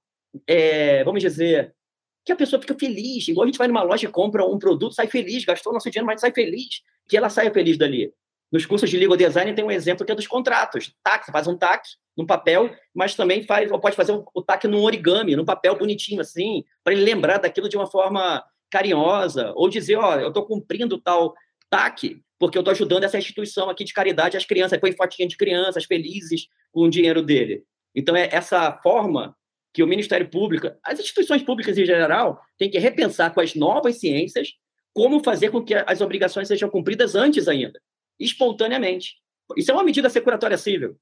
[0.47, 1.75] é, vamos dizer,
[2.23, 3.27] que a pessoa fica feliz.
[3.27, 6.05] Igual a gente vai numa loja e compra um produto, sai feliz, gastou nosso dinheiro,
[6.05, 6.83] mas sai feliz.
[7.09, 8.13] Que ela saia feliz dali.
[8.53, 10.95] Nos cursos de legal design tem um exemplo que é dos contratos.
[11.03, 11.83] TAC, você faz um TAC
[12.15, 16.63] num papel, mas também faz, pode fazer o TAC num origami, num papel bonitinho assim,
[16.85, 21.35] para ele lembrar daquilo de uma forma carinhosa, ou dizer, ó, eu estou cumprindo tal
[21.77, 24.79] TAC, porque eu estou ajudando essa instituição aqui de caridade às crianças.
[24.79, 27.65] Põe fotinha de crianças felizes com o dinheiro dele.
[27.95, 29.37] Então, é essa forma
[29.75, 33.99] que o Ministério Público, as instituições públicas em geral, têm que repensar com as novas
[33.99, 34.55] ciências
[34.95, 37.79] como fazer com que as obrigações sejam cumpridas antes ainda,
[38.19, 39.17] espontaneamente.
[39.55, 40.97] Isso é uma medida securatória civil,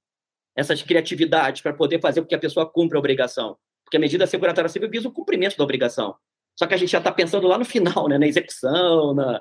[0.57, 3.57] essas criatividades para poder fazer com que a pessoa cumpra a obrigação.
[3.85, 6.17] Porque a medida securatória civil visa o cumprimento da obrigação.
[6.59, 8.19] Só que a gente já está pensando lá no final, né?
[8.19, 9.41] na execução, na,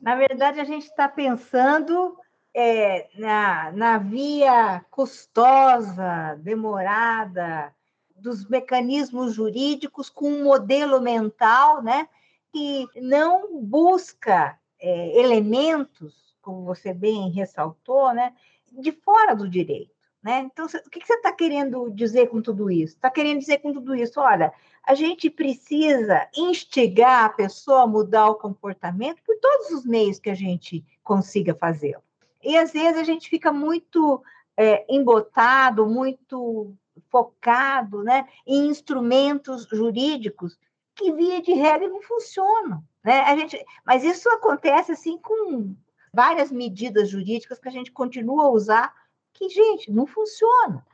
[0.00, 2.16] na verdade, a gente está pensando
[2.54, 7.74] é, na, na via custosa, demorada,
[8.16, 12.08] dos mecanismos jurídicos com um modelo mental né,
[12.52, 18.34] que não busca é, elementos, como você bem ressaltou, né,
[18.72, 19.97] de fora do direito.
[20.28, 20.40] Né?
[20.40, 22.96] Então, o que você está querendo dizer com tudo isso?
[22.96, 24.52] Está querendo dizer com tudo isso, olha,
[24.86, 30.28] a gente precisa instigar a pessoa a mudar o comportamento por todos os meios que
[30.28, 32.02] a gente consiga fazê-lo.
[32.44, 34.22] E às vezes a gente fica muito
[34.54, 36.74] é, embotado, muito
[37.08, 40.58] focado né, em instrumentos jurídicos
[40.94, 42.84] que, via de regra, não funcionam.
[43.02, 43.20] Né?
[43.20, 45.74] A gente, mas isso acontece assim com
[46.12, 48.92] várias medidas jurídicas que a gente continua a usar,
[49.32, 50.84] que, gente, não funciona.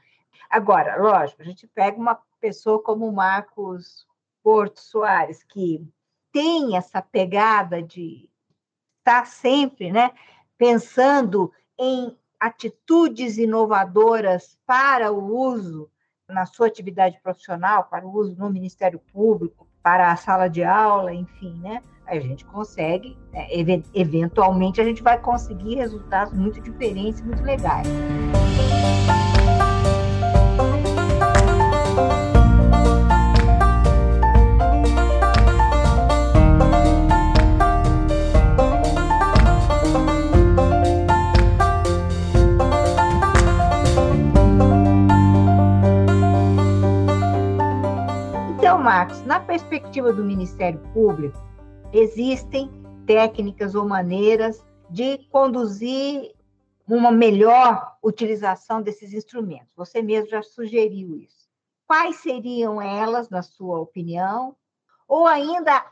[0.51, 4.07] Agora, lógico, a gente pega uma pessoa como o Marcos
[4.43, 5.87] Porto Soares, que
[6.33, 8.29] tem essa pegada de
[8.99, 10.13] estar sempre né,
[10.59, 15.91] pensando em atitudes inovadoras para o uso
[16.29, 21.13] na sua atividade profissional, para o uso no Ministério Público, para a sala de aula,
[21.13, 21.83] enfim, né?
[22.07, 23.47] A gente consegue, né,
[23.95, 27.87] eventualmente, a gente vai conseguir resultados muito diferentes, muito legais.
[49.27, 51.39] Na perspectiva do Ministério Público,
[51.93, 52.71] existem
[53.07, 56.35] técnicas ou maneiras de conduzir
[56.87, 59.75] uma melhor utilização desses instrumentos.
[59.75, 61.49] Você mesmo já sugeriu isso.
[61.87, 64.57] Quais seriam elas, na sua opinião?
[65.07, 65.85] Ou ainda,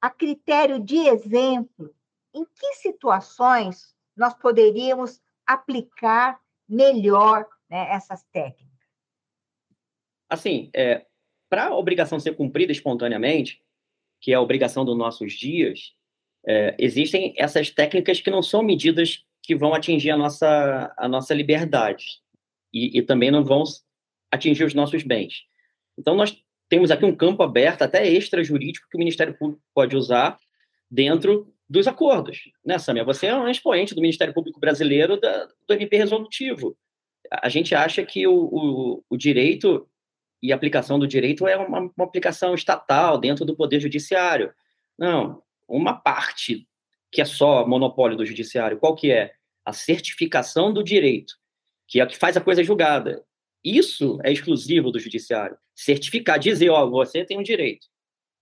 [0.00, 1.94] a critério de exemplo,
[2.32, 8.70] em que situações nós poderíamos aplicar melhor né, essas técnicas?
[10.28, 11.06] Assim, é,
[11.50, 13.60] para a obrigação ser cumprida espontaneamente,
[14.20, 15.92] que é a obrigação dos nossos dias,
[16.46, 21.34] é, existem essas técnicas que não são medidas que vão atingir a nossa, a nossa
[21.34, 22.04] liberdade
[22.72, 23.64] e, e também não vão
[24.30, 25.42] atingir os nossos bens.
[25.98, 30.38] Então, nós temos aqui um campo aberto, até extra-jurídico, que o Ministério Público pode usar
[30.88, 32.50] dentro dos acordos.
[32.64, 33.04] Né, Samia?
[33.04, 36.76] Você é um expoente do Ministério Público Brasileiro da, do MP Resolutivo.
[37.30, 39.88] A gente acha que o, o, o direito
[40.42, 44.52] e a aplicação do direito é uma, uma aplicação estatal dentro do Poder Judiciário.
[44.98, 46.66] Não, uma parte
[47.12, 49.32] que é só monopólio do Judiciário, qual que é?
[49.64, 51.34] A certificação do direito,
[51.86, 53.24] que é o que faz a coisa julgada.
[53.62, 55.56] Isso é exclusivo do Judiciário.
[55.74, 57.86] Certificar, dizer, ó, você tem um direito.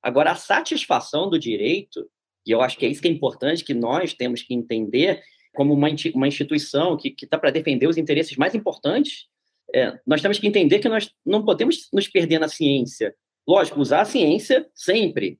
[0.03, 2.09] Agora, a satisfação do direito,
[2.47, 5.23] e eu acho que é isso que é importante, que nós temos que entender
[5.55, 9.27] como uma, uma instituição que está para defender os interesses mais importantes
[9.75, 13.15] é, nós temos que entender que nós não podemos nos perder na ciência.
[13.47, 15.39] Lógico, usar a ciência sempre,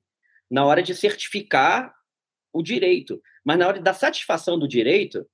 [0.49, 1.93] na hora de certificar
[2.53, 3.21] o direito.
[3.43, 5.25] Mas na hora da satisfação do direito,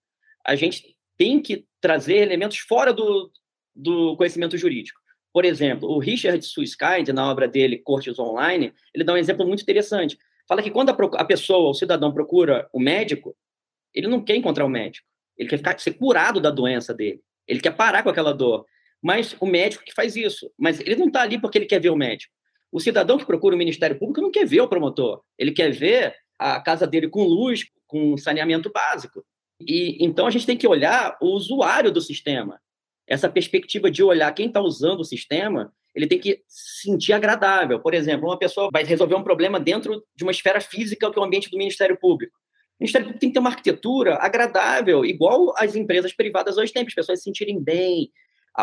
[0.45, 3.31] a gente tem que trazer elementos fora do,
[3.75, 4.99] do conhecimento jurídico.
[5.33, 9.61] Por exemplo, o Richard Susskind, na obra dele, Cortes Online, ele dá um exemplo muito
[9.61, 10.17] interessante.
[10.47, 13.35] Fala que quando a, pessoa, o cidadão, procura o médico,
[13.93, 15.07] ele não quer encontrar o médico.
[15.37, 17.21] Ele quer ficar, ser curado da doença dele.
[17.47, 18.65] Ele quer parar com aquela dor
[19.01, 20.51] mas o médico que faz isso.
[20.57, 22.33] Mas ele não está ali porque ele quer ver o médico.
[22.71, 25.21] O cidadão que procura o Ministério Público não quer ver o promotor.
[25.37, 29.23] Ele quer ver a casa dele com luz, com saneamento básico.
[29.59, 32.59] E então a gente tem que olhar o usuário do sistema.
[33.07, 37.79] Essa perspectiva de olhar quem está usando o sistema, ele tem que se sentir agradável.
[37.79, 41.21] Por exemplo, uma pessoa vai resolver um problema dentro de uma esfera física, que é
[41.21, 42.35] o ambiente do Ministério Público.
[42.77, 46.83] O Ministério Público tem que ter uma arquitetura agradável, igual as empresas privadas hoje têm,
[46.83, 48.11] para as pessoas se sentirem bem,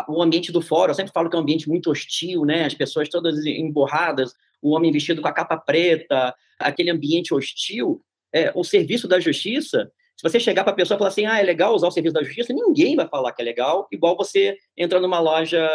[0.07, 2.65] o ambiente do fórum, eu sempre falo que é um ambiente muito hostil, né?
[2.65, 8.01] As pessoas todas emborradas, o homem vestido com a capa preta, aquele ambiente hostil.
[8.33, 11.39] É, o serviço da justiça, se você chegar para a pessoa e falar assim, ah,
[11.39, 14.57] é legal usar o serviço da justiça, ninguém vai falar que é legal, igual você
[14.75, 15.69] entra numa loja,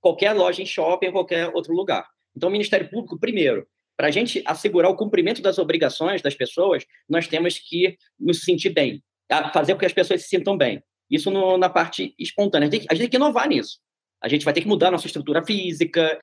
[0.00, 2.06] qualquer loja em shopping, qualquer outro lugar.
[2.36, 3.66] Então, o Ministério Público, primeiro,
[3.96, 8.70] para a gente assegurar o cumprimento das obrigações das pessoas, nós temos que nos sentir
[8.70, 9.02] bem,
[9.52, 10.82] fazer com que as pessoas se sintam bem.
[11.10, 12.68] Isso no, na parte espontânea.
[12.68, 13.78] A gente, tem, a gente tem que inovar nisso.
[14.22, 16.18] A gente vai ter que mudar nossa estrutura física,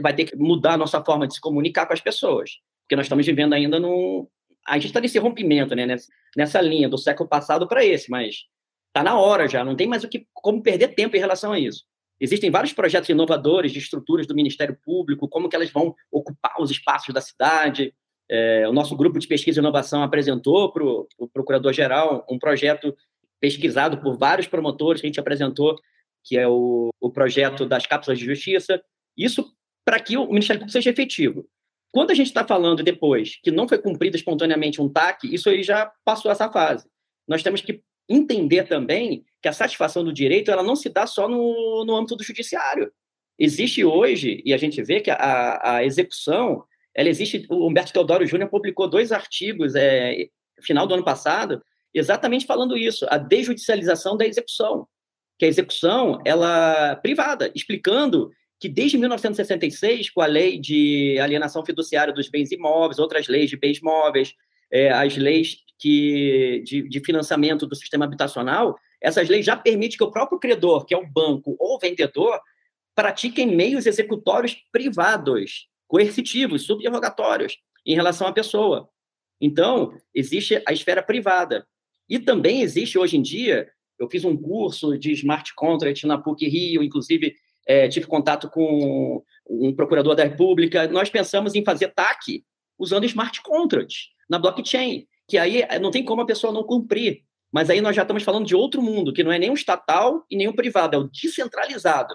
[0.00, 2.50] vai ter que mudar nossa forma de se comunicar com as pessoas.
[2.82, 4.26] Porque nós estamos vivendo ainda num.
[4.66, 5.86] A gente está nesse rompimento, né?
[5.86, 8.44] Nessa, nessa linha do século passado para esse, mas
[8.88, 11.58] está na hora já, não tem mais o que, como perder tempo em relação a
[11.58, 11.84] isso.
[12.20, 16.70] Existem vários projetos inovadores de estruturas do Ministério Público, como que elas vão ocupar os
[16.70, 17.92] espaços da cidade.
[18.30, 22.96] É, o nosso grupo de pesquisa e inovação apresentou para o pro Procurador-Geral um projeto
[23.44, 25.76] pesquisado por vários promotores que a gente apresentou,
[26.24, 28.82] que é o, o projeto das cápsulas de justiça.
[29.14, 29.54] Isso
[29.84, 31.46] para que o Ministério Público seja efetivo.
[31.92, 35.62] Quando a gente está falando depois que não foi cumprido espontaneamente um TAC, isso aí
[35.62, 36.88] já passou essa fase.
[37.28, 41.28] Nós temos que entender também que a satisfação do direito ela não se dá só
[41.28, 42.90] no, no âmbito do judiciário.
[43.38, 47.46] Existe hoje, e a gente vê que a, a execução, ela existe.
[47.50, 50.28] O Humberto Teodoro Júnior publicou dois artigos, é,
[50.62, 51.62] final do ano passado,
[51.94, 54.86] exatamente falando isso, a desjudicialização da execução.
[55.36, 58.30] que a execução ela privada, explicando
[58.60, 63.56] que desde 1966, com a lei de alienação fiduciária dos bens imóveis, outras leis de
[63.56, 64.32] bens móveis,
[64.70, 70.04] é, as leis que, de, de, financiamento do sistema habitacional, essas leis já permitem que
[70.04, 72.40] o próprio credor, que é o banco ou o vendedor,
[72.94, 78.88] pratiquem meios executórios privados, coercitivos, subrogatórios, em relação à pessoa.
[79.40, 81.66] Então, existe a esfera privada.
[82.08, 86.48] E também existe, hoje em dia, eu fiz um curso de smart contract na PUC
[86.48, 87.34] Rio, inclusive
[87.66, 90.86] é, tive contato com um procurador da República.
[90.88, 92.44] Nós pensamos em fazer TAC
[92.78, 97.22] usando smart contracts na blockchain, que aí é, não tem como a pessoa não cumprir.
[97.52, 100.24] Mas aí nós já estamos falando de outro mundo, que não é nem o estatal
[100.28, 102.14] e nem o privado, é o descentralizado.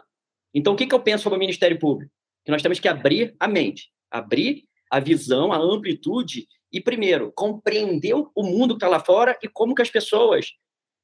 [0.54, 2.12] Então, o que, que eu penso sobre o Ministério Público?
[2.44, 8.14] Que nós temos que abrir a mente, abrir a visão, a amplitude e, primeiro, compreender
[8.14, 10.54] o mundo que está lá fora e como que as pessoas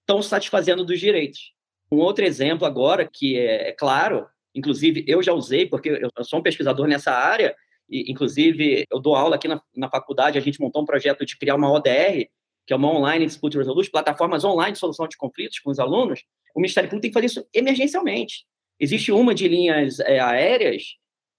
[0.02, 1.54] estão satisfazendo dos direitos.
[1.92, 6.40] Um outro exemplo agora, que é, é claro, inclusive eu já usei, porque eu sou
[6.40, 7.56] um pesquisador nessa área,
[7.90, 11.38] e, inclusive eu dou aula aqui na, na faculdade, a gente montou um projeto de
[11.38, 12.28] criar uma ODR,
[12.66, 16.24] que é uma Online Dispute Resolution, plataformas online de solução de conflitos com os alunos,
[16.56, 18.46] o Ministério Público tem que fazer isso emergencialmente.
[18.80, 20.96] Existe uma de linhas é, aéreas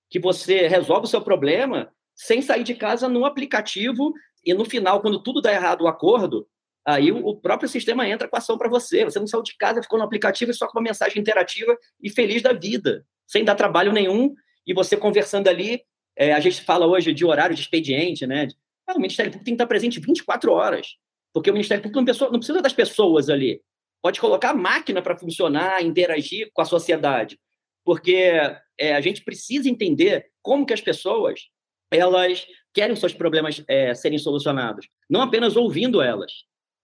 [0.09, 4.13] que você resolve o seu problema sem sair de casa no aplicativo
[4.45, 6.49] e no final, quando tudo dá errado o acordo,
[6.85, 9.05] aí o próprio sistema entra com ação para você.
[9.05, 12.41] Você não saiu de casa, ficou no aplicativo só com uma mensagem interativa e feliz
[12.43, 15.83] da vida, sem dar trabalho nenhum, e você conversando ali.
[16.19, 18.49] É, a gente fala hoje de horário de expediente, né?
[18.87, 20.97] Ah, o Ministério Público tem que estar presente 24 horas,
[21.35, 23.61] porque o Ministério Público não, não precisa das pessoas ali.
[24.01, 27.39] Pode colocar a máquina para funcionar, interagir com a sociedade,
[27.85, 28.31] porque
[28.79, 31.49] é, a gente precisa entender como que as pessoas
[31.91, 36.33] elas querem seus problemas é, serem solucionados, não apenas ouvindo elas.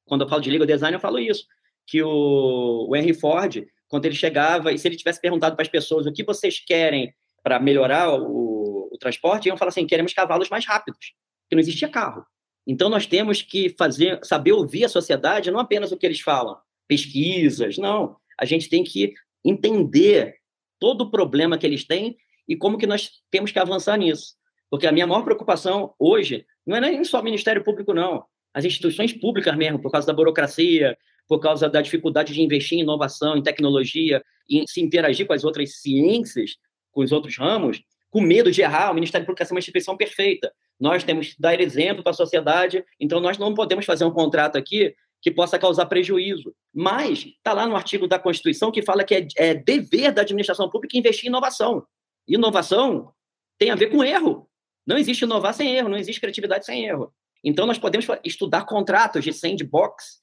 [0.07, 1.47] Quando eu falo de legal design, eu falo isso,
[1.87, 5.69] que o, o Henry Ford, quando ele chegava, e se ele tivesse perguntado para as
[5.69, 7.13] pessoas o que vocês querem
[7.43, 11.13] para melhorar o, o transporte, iam falar assim, queremos cavalos mais rápidos,
[11.43, 12.25] porque não existia carro.
[12.67, 16.57] Então, nós temos que fazer, saber ouvir a sociedade, não apenas o que eles falam,
[16.87, 18.17] pesquisas, não.
[18.39, 19.13] A gente tem que
[19.45, 20.37] entender
[20.79, 22.17] todo o problema que eles têm
[22.49, 24.35] e como que nós temos que avançar nisso.
[24.73, 28.25] Porque a minha maior preocupação hoje não é nem só o Ministério Público, não.
[28.55, 30.97] As instituições públicas mesmo, por causa da burocracia,
[31.29, 35.45] por causa da dificuldade de investir em inovação, em tecnologia, em se interagir com as
[35.45, 36.53] outras ciências,
[36.91, 40.51] com os outros ramos, com medo de errar, o Ministério Público é uma instituição perfeita.
[40.81, 44.57] Nós temos que dar exemplo para a sociedade, então nós não podemos fazer um contrato
[44.57, 46.55] aqui que possa causar prejuízo.
[46.73, 50.71] Mas está lá no artigo da Constituição que fala que é, é dever da administração
[50.71, 51.85] pública investir em inovação.
[52.27, 53.13] Inovação
[53.59, 54.49] tem a ver com erro.
[54.87, 57.13] Não existe inovar sem erro, não existe criatividade sem erro.
[57.45, 60.21] Então, nós podemos estudar contratos de sandbox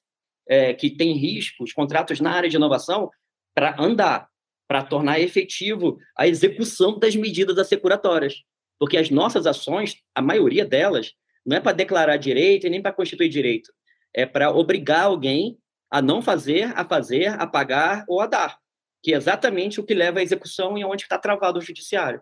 [0.48, 3.10] é, que têm riscos, contratos na área de inovação,
[3.54, 4.28] para andar,
[4.68, 8.44] para tornar efetivo a execução das medidas assecuratórias.
[8.78, 11.14] Porque as nossas ações, a maioria delas,
[11.46, 13.72] não é para declarar direito e nem para constituir direito.
[14.14, 15.58] É para obrigar alguém
[15.92, 18.58] a não fazer, a fazer, a pagar ou a dar.
[19.02, 22.22] Que é exatamente o que leva à execução e onde está travado o judiciário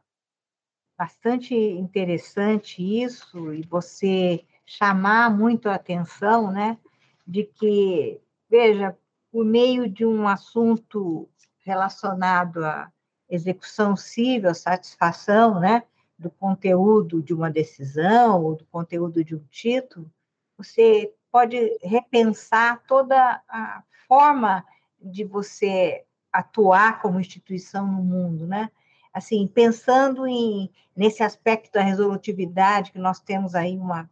[0.97, 6.77] bastante interessante isso e você chamar muito a atenção, né,
[7.25, 8.97] de que, veja,
[9.31, 11.29] por meio de um assunto
[11.59, 12.91] relacionado à
[13.29, 15.83] execução civil, satisfação, né,
[16.17, 20.11] do conteúdo de uma decisão ou do conteúdo de um título,
[20.57, 24.65] você pode repensar toda a forma
[24.99, 28.71] de você atuar como instituição no mundo, né?
[29.17, 34.09] Assim, pensando em nesse aspecto da resolutividade, que nós temos aí uma,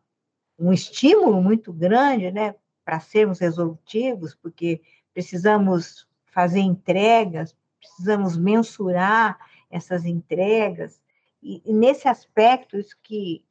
[0.57, 9.39] um estímulo muito grande, né, para sermos resolutivos, porque precisamos fazer entregas, precisamos mensurar
[9.71, 11.01] essas entregas,
[11.41, 13.43] e, e nesse aspecto, isso que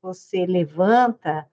[0.00, 1.48] você levanta,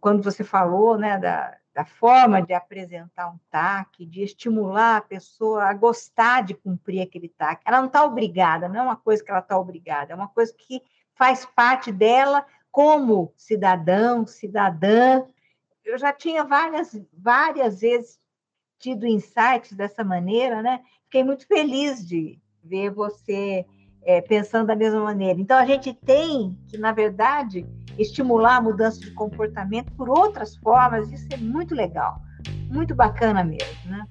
[0.00, 5.64] quando você falou, né, da, da forma de apresentar um TAC, de estimular a pessoa
[5.64, 7.62] a gostar de cumprir aquele TAC.
[7.64, 10.54] Ela não está obrigada, não é uma coisa que ela está obrigada, é uma coisa
[10.56, 10.80] que
[11.16, 15.24] faz parte dela como cidadão, cidadã.
[15.84, 18.20] Eu já tinha várias, várias vezes
[18.78, 20.80] tido insights dessa maneira, né?
[21.04, 23.66] Fiquei muito feliz de ver você
[24.04, 25.40] é, pensando da mesma maneira.
[25.40, 27.66] Então, a gente tem que, na verdade,
[27.98, 32.20] estimular a mudança de comportamento por outras formas, isso é muito legal,
[32.70, 34.04] muito bacana mesmo, né?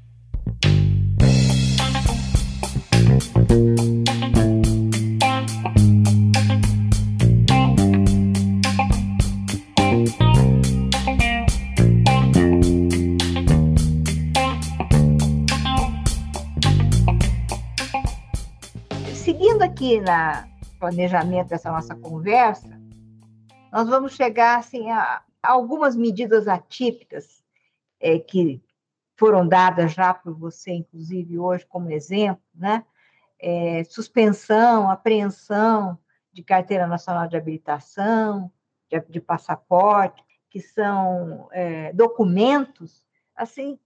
[19.84, 20.48] Aqui na
[20.80, 22.70] planejamento dessa nossa conversa,
[23.70, 27.44] nós vamos chegar assim, a, algumas medidas atípicas
[28.00, 28.64] é, que
[29.18, 32.86] foram dadas já por você, inclusive hoje, como exemplo, né?
[33.38, 36.00] É, suspensão, apreensão
[36.32, 38.50] de carteira nacional de habilitação,
[38.90, 43.04] de, de passaporte, que são é, documentos
[43.36, 43.78] assim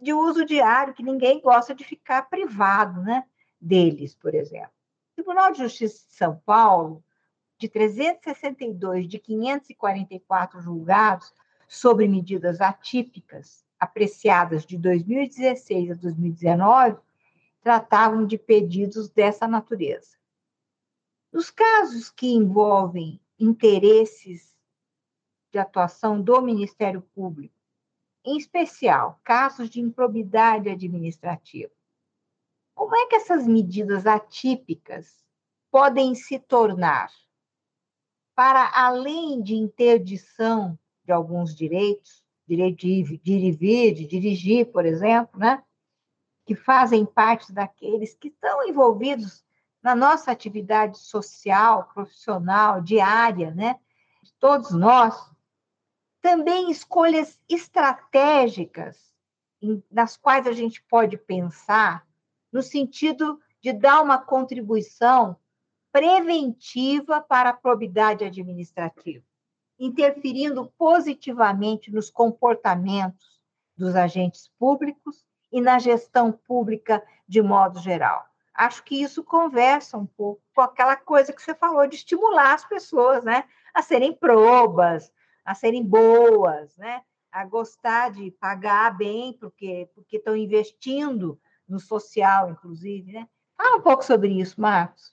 [0.00, 3.24] de uso diário que ninguém gosta de ficar privado, né?
[3.60, 4.79] Deles, por exemplo.
[5.20, 7.04] Tribunal de Justiça de São Paulo,
[7.58, 11.34] de 362 de 544 julgados
[11.68, 17.02] sobre medidas atípicas apreciadas de 2016 a 2019,
[17.60, 20.16] tratavam de pedidos dessa natureza.
[21.30, 24.56] Nos casos que envolvem interesses
[25.52, 27.54] de atuação do Ministério Público,
[28.24, 31.70] em especial casos de improbidade administrativa,
[32.74, 35.24] como é que essas medidas atípicas
[35.70, 37.10] podem se tornar,
[38.34, 44.84] para além de interdição de alguns direitos, direito de ir e vir, de dirigir, por
[44.84, 45.62] exemplo, né?
[46.44, 49.44] que fazem parte daqueles que estão envolvidos
[49.80, 53.78] na nossa atividade social, profissional, diária, né?
[54.22, 55.30] De todos nós,
[56.20, 59.14] também escolhas estratégicas
[59.90, 62.06] nas quais a gente pode pensar
[62.52, 65.36] no sentido de dar uma contribuição
[65.92, 69.24] preventiva para a probidade administrativa,
[69.78, 73.40] interferindo positivamente nos comportamentos
[73.76, 78.24] dos agentes públicos e na gestão pública de modo geral.
[78.54, 82.64] Acho que isso conversa um pouco com aquela coisa que você falou de estimular as
[82.64, 85.12] pessoas, né, a serem probas,
[85.44, 91.40] a serem boas, né, a gostar de pagar bem porque porque estão investindo
[91.70, 93.26] no social, inclusive, né?
[93.56, 95.12] Fala um pouco sobre isso, Marcos.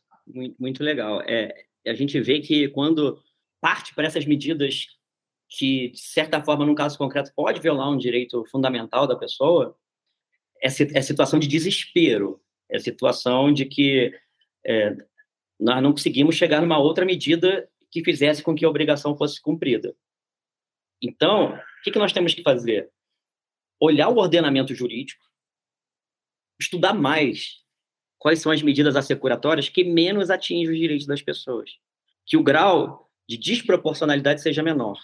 [0.60, 1.22] Muito, legal.
[1.22, 3.22] É, a gente vê que quando
[3.62, 4.88] parte para essas medidas
[5.50, 9.78] que, de certa forma, num caso concreto, pode violar um direito fundamental da pessoa,
[10.62, 14.14] é, é situação de desespero, é situação de que
[14.66, 14.96] é,
[15.60, 19.96] nós não conseguimos chegar numa outra medida que fizesse com que a obrigação fosse cumprida.
[21.02, 22.90] Então, o que nós temos que fazer?
[23.80, 25.24] Olhar o ordenamento jurídico,
[26.60, 27.58] estudar mais
[28.18, 31.72] quais são as medidas assecuratórias que menos atingem os direitos das pessoas,
[32.26, 34.98] que o grau de desproporcionalidade seja menor.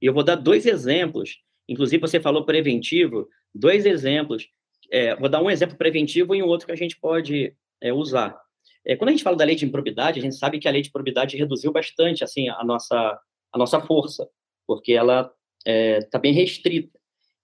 [0.00, 4.48] E eu vou dar dois exemplos, inclusive você falou preventivo, dois exemplos.
[4.90, 8.38] É, vou dar um exemplo preventivo e um outro que a gente pode é, usar.
[8.86, 10.82] É, quando a gente fala da lei de improbidade, a gente sabe que a lei
[10.82, 13.20] de improbidade reduziu bastante assim a nossa
[13.50, 14.28] a nossa força,
[14.66, 15.32] porque ela
[15.64, 16.97] está é, bem restrita.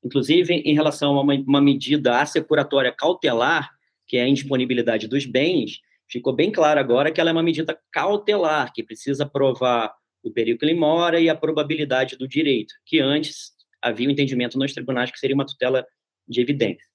[0.05, 3.71] Inclusive, em relação a uma, uma medida assecuratória cautelar,
[4.07, 7.79] que é a indisponibilidade dos bens, ficou bem claro agora que ela é uma medida
[7.91, 13.01] cautelar, que precisa provar o perigo que ele mora e a probabilidade do direito, que
[13.01, 15.87] antes havia o um entendimento nos tribunais que seria uma tutela
[16.29, 16.87] de evidência.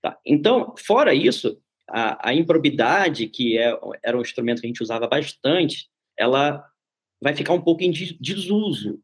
[0.00, 0.18] Tá.
[0.26, 5.06] Então, fora isso, a, a improbidade, que é, era um instrumento que a gente usava
[5.06, 5.88] bastante,
[6.18, 6.64] ela
[7.20, 7.90] vai ficar um pouco em
[8.20, 8.98] desuso.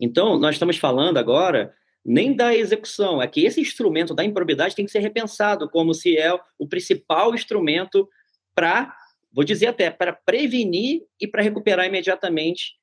[0.00, 1.74] Então, nós estamos falando agora
[2.04, 6.18] nem da execução, é que esse instrumento da improbidade tem que ser repensado como se
[6.18, 8.08] é o principal instrumento
[8.54, 8.94] para,
[9.32, 12.74] vou dizer até, para prevenir e para recuperar imediatamente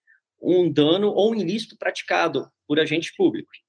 [0.42, 3.60] um dano ou um ilícito praticado por agentes públicos.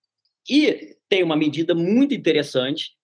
[0.48, 2.96] E tem uma medida muito interessante,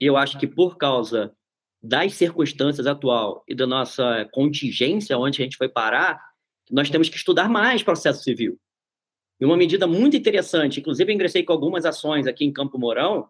[0.00, 1.34] eu acho que por causa
[1.82, 6.20] das circunstâncias atual e da nossa contingência, onde a gente foi parar,
[6.70, 8.58] nós temos que estudar mais processo civil.
[9.40, 13.28] E uma medida muito interessante, inclusive ingressei com algumas ações aqui em Campo Mourão,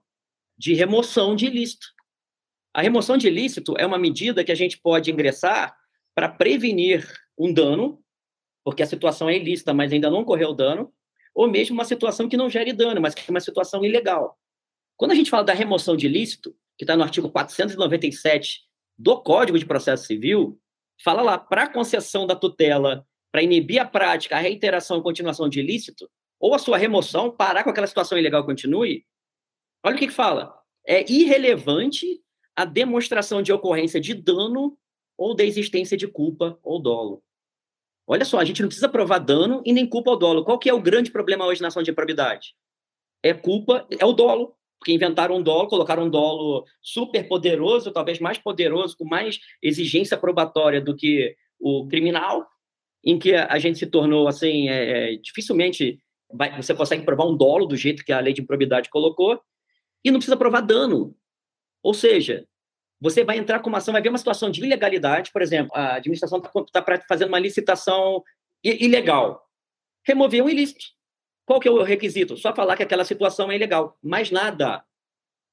[0.56, 1.86] de remoção de ilícito.
[2.72, 5.76] A remoção de ilícito é uma medida que a gente pode ingressar
[6.14, 7.06] para prevenir
[7.38, 8.02] um dano,
[8.64, 10.92] porque a situação é ilícita, mas ainda não ocorreu dano,
[11.34, 14.38] ou mesmo uma situação que não gere dano, mas que é uma situação ilegal.
[14.96, 18.62] Quando a gente fala da remoção de ilícito, que está no artigo 497
[18.98, 20.61] do Código de Processo Civil,
[21.02, 25.61] fala lá, para concessão da tutela para inibir a prática, a reiteração e continuação de
[25.61, 26.11] ilícito,
[26.41, 29.05] ou a sua remoção, parar com aquela situação ilegal continue,
[29.85, 30.55] olha o que, que fala.
[30.87, 32.22] É irrelevante
[32.57, 34.76] a demonstração de ocorrência de dano
[35.16, 37.22] ou da existência de culpa ou dolo.
[38.07, 40.45] Olha só, a gente não precisa provar dano e nem culpa ou dolo.
[40.45, 42.55] Qual que é o grande problema hoje na ação de improbidade?
[43.22, 44.55] É culpa, é o dolo.
[44.79, 50.16] Porque inventaram um dolo, colocaram um dolo super poderoso, talvez mais poderoso, com mais exigência
[50.16, 52.49] probatória do que o criminal,
[53.05, 55.99] em que a gente se tornou assim, é, é, dificilmente
[56.32, 59.40] vai, você consegue provar um dolo do jeito que a lei de improbidade colocou,
[60.05, 61.14] e não precisa provar dano.
[61.82, 62.46] Ou seja,
[63.01, 65.96] você vai entrar com uma ação, vai ver uma situação de ilegalidade, por exemplo, a
[65.96, 68.22] administração está tá fazendo uma licitação
[68.62, 69.46] ilegal.
[70.05, 70.84] Remover um ilícito.
[71.44, 72.36] Qual que é o requisito?
[72.36, 73.96] Só falar que aquela situação é ilegal.
[74.03, 74.84] Mais nada.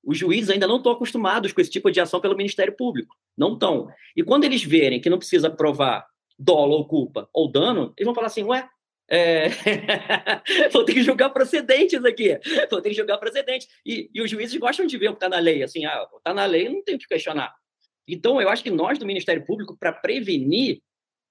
[0.03, 3.15] Os juízes ainda não estão acostumados com esse tipo de ação pelo Ministério Público.
[3.37, 3.87] Não estão.
[4.15, 6.05] E quando eles verem que não precisa provar
[6.37, 8.67] dolo ou culpa ou dano, eles vão falar assim, ué,
[9.07, 9.49] é...
[10.71, 12.37] vou ter que julgar procedentes aqui.
[12.69, 13.67] Vou ter que julgar procedentes.
[13.85, 15.63] E, e os juízes gostam de ver o que está na lei.
[15.63, 17.53] Assim, ah, está na lei, não tem o que questionar.
[18.07, 20.81] Então, eu acho que nós do Ministério Público, para prevenir,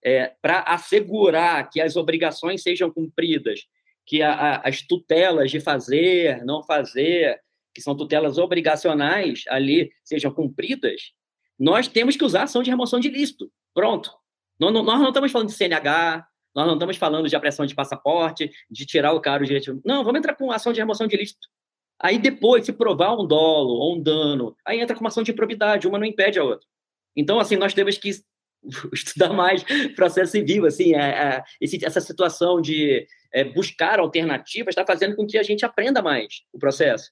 [0.05, 3.61] é, para assegurar que as obrigações sejam cumpridas,
[4.07, 7.41] que a, a, as tutelas de fazer, não fazer,
[7.73, 11.13] que são tutelas obrigacionais ali, sejam cumpridas,
[11.59, 13.51] nós temos que usar ação de remoção de ilícito.
[13.73, 14.11] Pronto.
[14.59, 17.75] Nós não, nós não estamos falando de CNH, nós não estamos falando de apreensão de
[17.75, 19.81] passaporte, de tirar o cara o direito.
[19.85, 21.49] Não, vamos entrar com ação de remoção de ilícito.
[22.01, 25.33] Aí depois, se provar um dolo ou um dano, aí entra com uma ação de
[25.33, 26.67] improbidade, uma não impede a outra.
[27.17, 28.11] Então, assim, nós temos que
[28.93, 34.87] estudar mais processo civil, assim, é, é, esse, essa situação de é, buscar alternativas está
[34.87, 37.11] fazendo com que a gente aprenda mais o processo.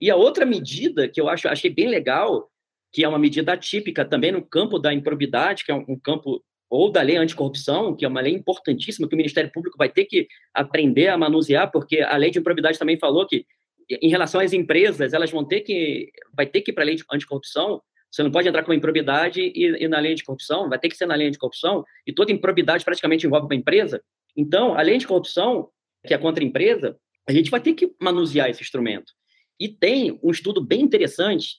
[0.00, 2.50] E a outra medida que eu acho achei bem legal,
[2.92, 6.42] que é uma medida atípica também no campo da improbidade, que é um, um campo
[6.70, 10.04] ou da lei anticorrupção, que é uma lei importantíssima que o Ministério Público vai ter
[10.04, 13.46] que aprender a manusear, porque a lei de improbidade também falou que,
[13.88, 16.94] em relação às empresas, elas vão ter que, vai ter que ir para a lei
[16.94, 20.78] de anticorrupção, você não pode entrar com improbidade e, e, na lei de corrupção, vai
[20.78, 24.02] ter que ser na lei de corrupção, e toda improbidade praticamente envolve uma empresa.
[24.36, 25.68] Então, a lei de corrupção,
[26.06, 29.12] que é contra a empresa, a gente vai ter que manusear esse instrumento.
[29.60, 31.56] E tem um estudo bem interessante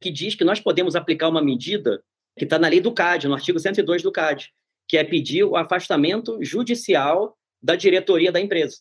[0.00, 2.02] que diz que nós podemos aplicar uma medida
[2.36, 4.52] que está na lei do CAD, no artigo 102 do CAD,
[4.88, 8.78] que é pedir o afastamento judicial da diretoria da empresa.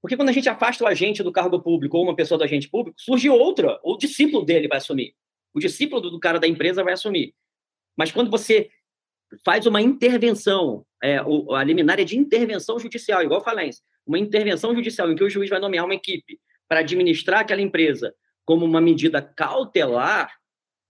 [0.00, 2.68] Porque quando a gente afasta o agente do cargo público ou uma pessoa do agente
[2.68, 5.14] público, surge outra, ou o discípulo dele vai assumir.
[5.52, 7.34] O discípulo do cara da empresa vai assumir.
[7.96, 8.70] Mas quando você
[9.44, 15.10] faz uma intervenção, é, a liminar é de intervenção judicial, igual falência, uma intervenção judicial
[15.10, 16.38] em que o juiz vai nomear uma equipe
[16.68, 20.37] para administrar aquela empresa como uma medida cautelar,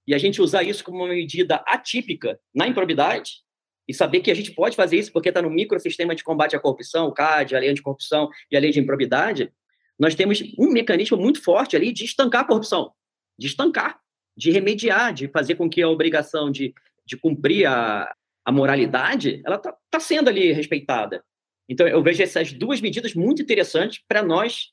[0.09, 3.43] e a gente usar isso como uma medida atípica na improbidade,
[3.87, 6.59] e saber que a gente pode fazer isso porque está no microsistema de combate à
[6.59, 9.53] corrupção, o CAD, a lei de corrupção e a lei de improbidade,
[9.99, 12.91] nós temos um mecanismo muito forte ali de estancar a corrupção,
[13.39, 14.01] de estancar,
[14.35, 16.73] de remediar, de fazer com que a obrigação de,
[17.05, 18.11] de cumprir a,
[18.47, 21.23] a moralidade, ela está tá sendo ali respeitada.
[21.69, 24.71] Então, eu vejo essas duas medidas muito interessantes para nós,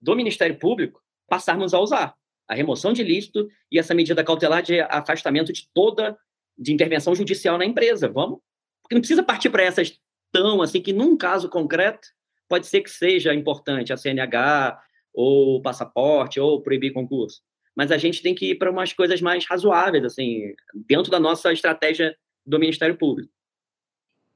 [0.00, 2.14] do Ministério Público, passarmos a usar
[2.48, 6.16] a remoção de ilícito e essa medida cautelar de afastamento de toda
[6.56, 8.08] de intervenção judicial na empresa.
[8.08, 8.40] Vamos,
[8.82, 9.98] porque não precisa partir para essas
[10.30, 12.08] tão assim que num caso concreto
[12.48, 14.80] pode ser que seja importante a CNH
[15.14, 17.42] ou passaporte ou proibir concurso,
[17.76, 21.52] mas a gente tem que ir para umas coisas mais razoáveis assim, dentro da nossa
[21.52, 23.32] estratégia do Ministério Público.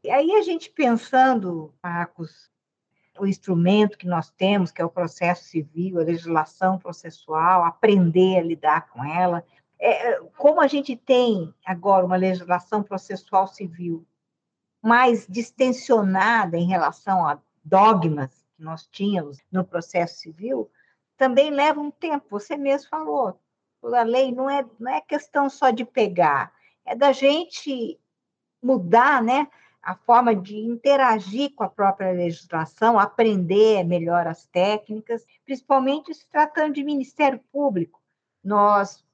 [0.04, 2.50] E aí a gente pensando, Marcos,
[3.18, 8.42] o instrumento que nós temos, que é o processo civil, a legislação processual, aprender a
[8.42, 9.44] lidar com ela.
[9.78, 14.06] É, como a gente tem agora uma legislação processual civil
[14.82, 20.70] mais distensionada em relação a dogmas que nós tínhamos no processo civil,
[21.16, 22.26] também leva um tempo.
[22.30, 23.38] Você mesmo falou,
[23.82, 26.52] a lei não é, não é questão só de pegar,
[26.84, 27.98] é da gente
[28.62, 29.48] mudar, né?
[29.86, 36.74] A forma de interagir com a própria legislação, aprender melhor as técnicas, principalmente se tratando
[36.74, 38.02] de Ministério Público.
[38.42, 39.06] Nós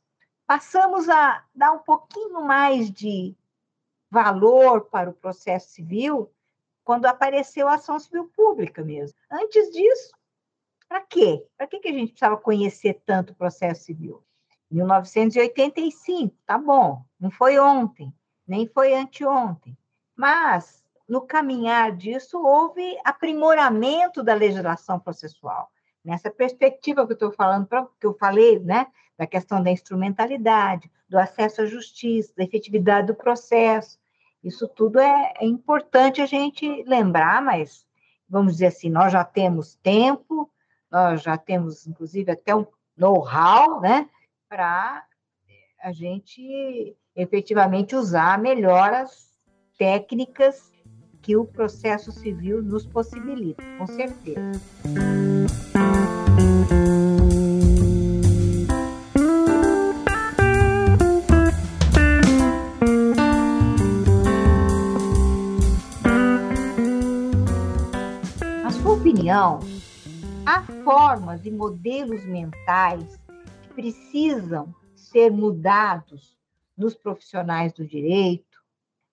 [0.47, 3.37] passamos a dar um pouquinho mais de
[4.11, 6.33] valor para o processo civil
[6.83, 9.15] quando apareceu a ação civil pública mesmo.
[9.31, 10.11] Antes disso,
[10.89, 11.47] para quê?
[11.55, 14.25] Para que a gente precisava conhecer tanto o processo civil?
[14.71, 18.11] 1985, tá bom, não foi ontem,
[18.47, 19.77] nem foi anteontem.
[20.23, 25.69] Mas, no caminhar disso, houve aprimoramento da legislação processual.
[26.05, 27.67] Nessa perspectiva que eu estou falando,
[27.99, 28.87] que eu falei, né,
[29.19, 33.99] da questão da instrumentalidade, do acesso à justiça, da efetividade do processo.
[34.45, 37.85] Isso tudo é, é importante a gente lembrar, mas,
[38.29, 40.49] vamos dizer assim, nós já temos tempo,
[40.89, 42.65] nós já temos, inclusive, até um
[42.97, 44.09] know-how, né,
[44.49, 45.05] para
[45.83, 49.32] a gente efetivamente usar melhor as,
[49.83, 50.73] técnicas
[51.21, 54.41] que o processo civil nos possibilita, com certeza.
[68.63, 69.59] Na sua opinião,
[70.47, 73.19] há formas e modelos mentais
[73.63, 76.39] que precisam ser mudados
[76.79, 78.62] nos profissionais do direito,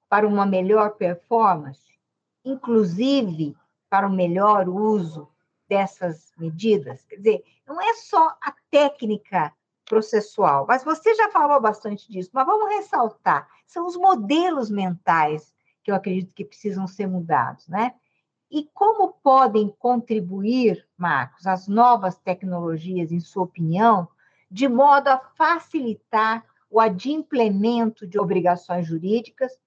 [0.09, 1.99] para uma melhor performance,
[2.43, 3.55] inclusive
[3.89, 5.29] para o melhor uso
[5.69, 7.05] dessas medidas?
[7.05, 9.53] Quer dizer, não é só a técnica
[9.85, 15.53] processual, mas você já falou bastante disso, mas vamos ressaltar, são os modelos mentais
[15.83, 17.93] que eu acredito que precisam ser mudados, né?
[18.51, 24.07] E como podem contribuir, Marcos, as novas tecnologias, em sua opinião,
[24.49, 29.59] de modo a facilitar o adimplemento de obrigações jurídicas,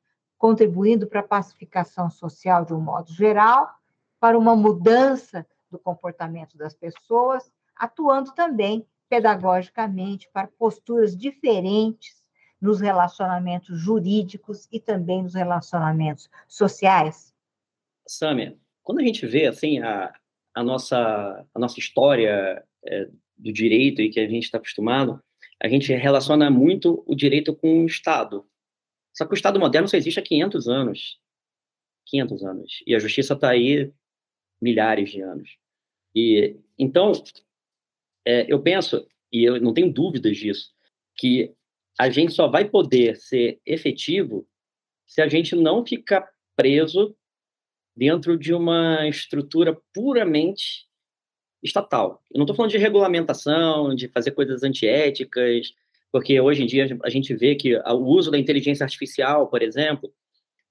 [0.43, 3.77] contribuindo para a pacificação social de um modo geral,
[4.19, 12.17] para uma mudança do comportamento das pessoas, atuando também pedagogicamente para posturas diferentes
[12.61, 17.33] nos relacionamentos jurídicos e também nos relacionamentos sociais?
[18.05, 20.13] Samia, quando a gente vê assim a,
[20.53, 25.23] a nossa a nossa história é, do direito e que a gente está acostumado,
[25.63, 28.45] a gente relaciona muito o direito com o Estado.
[29.15, 31.21] Só que o Estado moderno só existe há 500 anos.
[32.07, 32.83] 500 anos.
[32.87, 33.93] E a justiça está aí
[34.61, 35.57] milhares de anos.
[36.15, 37.13] E então,
[38.25, 40.73] é, eu penso, e eu não tenho dúvidas disso,
[41.17, 41.55] que
[41.99, 44.47] a gente só vai poder ser efetivo
[45.07, 47.15] se a gente não ficar preso
[47.95, 50.89] dentro de uma estrutura puramente
[51.63, 52.23] estatal.
[52.31, 55.75] Eu não estou falando de regulamentação, de fazer coisas antiéticas,
[56.13, 60.13] porque hoje em dia a gente vê que o uso da inteligência artificial, por exemplo,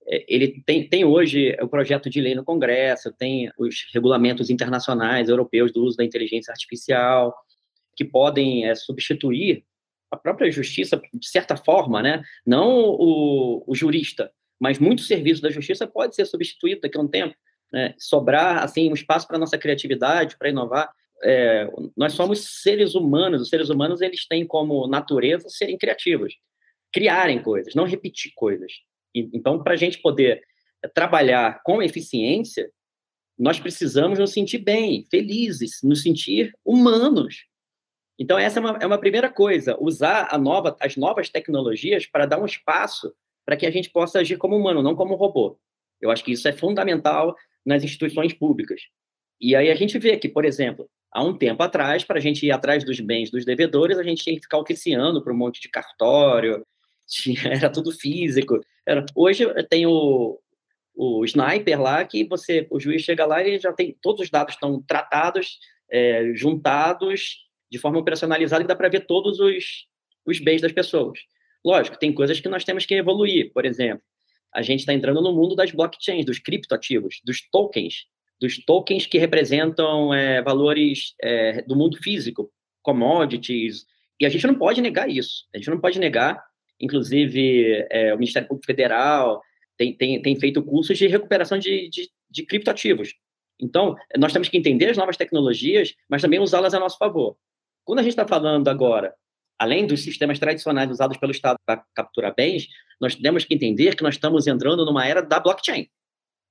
[0.07, 5.29] é, ele tem, tem hoje o projeto de lei no Congresso, tem os regulamentos internacionais
[5.29, 7.35] europeus do uso da inteligência artificial,
[7.95, 9.63] que podem é, substituir
[10.11, 12.21] a própria justiça, de certa forma, né?
[12.45, 17.07] não o, o jurista, mas muito serviço da justiça pode ser substituído daqui a um
[17.07, 17.35] tempo,
[17.71, 17.95] né?
[17.97, 20.91] sobrar assim um espaço para nossa criatividade, para inovar.
[21.23, 26.35] É, nós somos seres humanos, os seres humanos eles têm como natureza serem criativos,
[26.91, 28.71] criarem coisas, não repetir coisas.
[29.13, 30.41] E, então, para a gente poder
[30.93, 32.71] trabalhar com eficiência,
[33.37, 37.45] nós precisamos nos sentir bem, felizes, nos sentir humanos.
[38.19, 42.39] Então, essa é uma, é uma primeira coisa, usar nova, as novas tecnologias para dar
[42.39, 43.13] um espaço
[43.45, 45.59] para que a gente possa agir como humano, não como robô.
[45.99, 48.81] Eu acho que isso é fundamental nas instituições públicas.
[49.39, 52.45] E aí a gente vê que, por exemplo, há um tempo atrás, para a gente
[52.45, 55.61] ir atrás dos bens dos devedores, a gente tinha que ficar oficiando para um monte
[55.61, 56.65] de cartório,
[57.45, 58.59] era tudo físico.
[58.85, 60.39] Era, hoje tem o,
[60.95, 64.53] o sniper lá, que você, o juiz chega lá e já tem todos os dados
[64.53, 65.59] estão tratados,
[65.89, 69.87] é, juntados de forma operacionalizada que dá para ver todos os,
[70.25, 71.19] os bens das pessoas.
[71.63, 73.51] Lógico, tem coisas que nós temos que evoluir.
[73.53, 74.03] Por exemplo,
[74.53, 78.07] a gente está entrando no mundo das blockchains, dos criptoativos, dos tokens,
[78.41, 83.85] dos tokens que representam é, valores é, do mundo físico, commodities,
[84.19, 85.45] e a gente não pode negar isso.
[85.53, 86.43] A gente não pode negar,
[86.79, 89.41] inclusive, é, o Ministério Público Federal
[89.77, 93.13] tem, tem, tem feito cursos de recuperação de, de, de criptoativos.
[93.59, 97.37] Então, nós temos que entender as novas tecnologias, mas também usá-las a nosso favor.
[97.83, 99.13] Quando a gente está falando agora,
[99.59, 102.67] além dos sistemas tradicionais usados pelo Estado para capturar bens,
[102.99, 105.87] nós temos que entender que nós estamos entrando numa era da blockchain.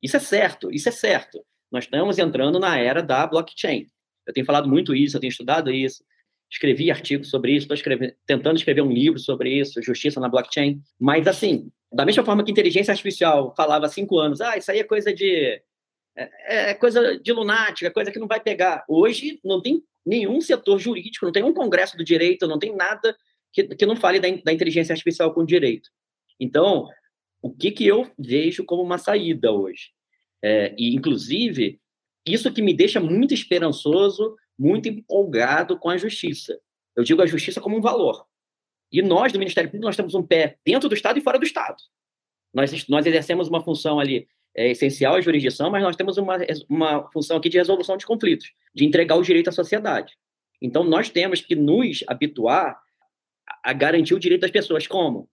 [0.01, 1.45] Isso é certo, isso é certo.
[1.71, 3.87] Nós estamos entrando na era da blockchain.
[4.27, 6.05] Eu tenho falado muito isso, eu tenho estudado isso,
[6.51, 10.81] escrevi artigos sobre isso, estou tentando escrever um livro sobre isso, Justiça na Blockchain.
[10.99, 14.81] Mas, assim, da mesma forma que inteligência artificial falava há cinco anos, ah, isso aí
[14.81, 15.63] é coisa de.
[16.17, 18.85] É, é coisa de lunática, é coisa que não vai pegar.
[18.89, 23.17] Hoje não tem nenhum setor jurídico, não tem um congresso do direito, não tem nada
[23.53, 25.89] que, que não fale da, da inteligência artificial com direito.
[26.39, 26.89] Então,
[27.41, 29.91] o que, que eu vejo como uma saída hoje?
[30.43, 31.81] É, e, inclusive,
[32.27, 36.59] isso que me deixa muito esperançoso, muito empolgado com a justiça.
[36.97, 38.27] Eu digo a justiça como um valor.
[38.93, 41.45] E nós, do Ministério Público, nós temos um pé dentro do Estado e fora do
[41.45, 41.77] Estado.
[42.53, 46.37] Nós, nós exercemos uma função ali é, essencial à jurisdição, mas nós temos uma,
[46.69, 50.17] uma função aqui de resolução de conflitos, de entregar o direito à sociedade.
[50.61, 52.79] Então, nós temos que nos habituar
[53.63, 54.87] a garantir o direito das pessoas.
[54.87, 55.29] Como?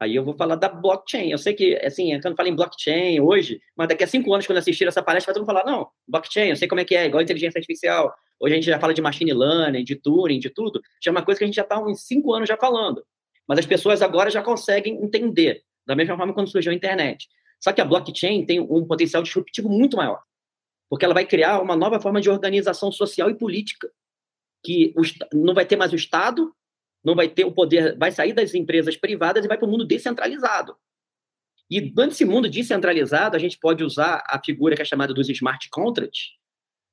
[0.00, 1.30] Aí eu vou falar da blockchain.
[1.30, 4.56] Eu sei que, assim, quando falo em blockchain hoje, mas daqui a cinco anos, quando
[4.56, 7.04] assistir essa palestra, vai todo mundo falar, não, blockchain, eu sei como é que é,
[7.04, 8.10] igual inteligência artificial.
[8.40, 10.80] Hoje a gente já fala de machine learning, de Turing, de tudo.
[11.04, 13.04] Já é uma coisa que a gente já está há uns cinco anos já falando.
[13.46, 17.28] Mas as pessoas agora já conseguem entender, da mesma forma quando surgiu a internet.
[17.60, 20.22] Só que a blockchain tem um potencial disruptivo muito maior,
[20.88, 23.90] porque ela vai criar uma nova forma de organização social e política,
[24.64, 24.94] que
[25.34, 26.54] não vai ter mais o Estado,
[27.04, 29.84] não vai ter o poder, vai sair das empresas privadas e vai para o mundo
[29.84, 30.76] descentralizado.
[31.70, 35.68] E nesse mundo descentralizado, a gente pode usar a figura que é chamada dos smart
[35.70, 36.30] contracts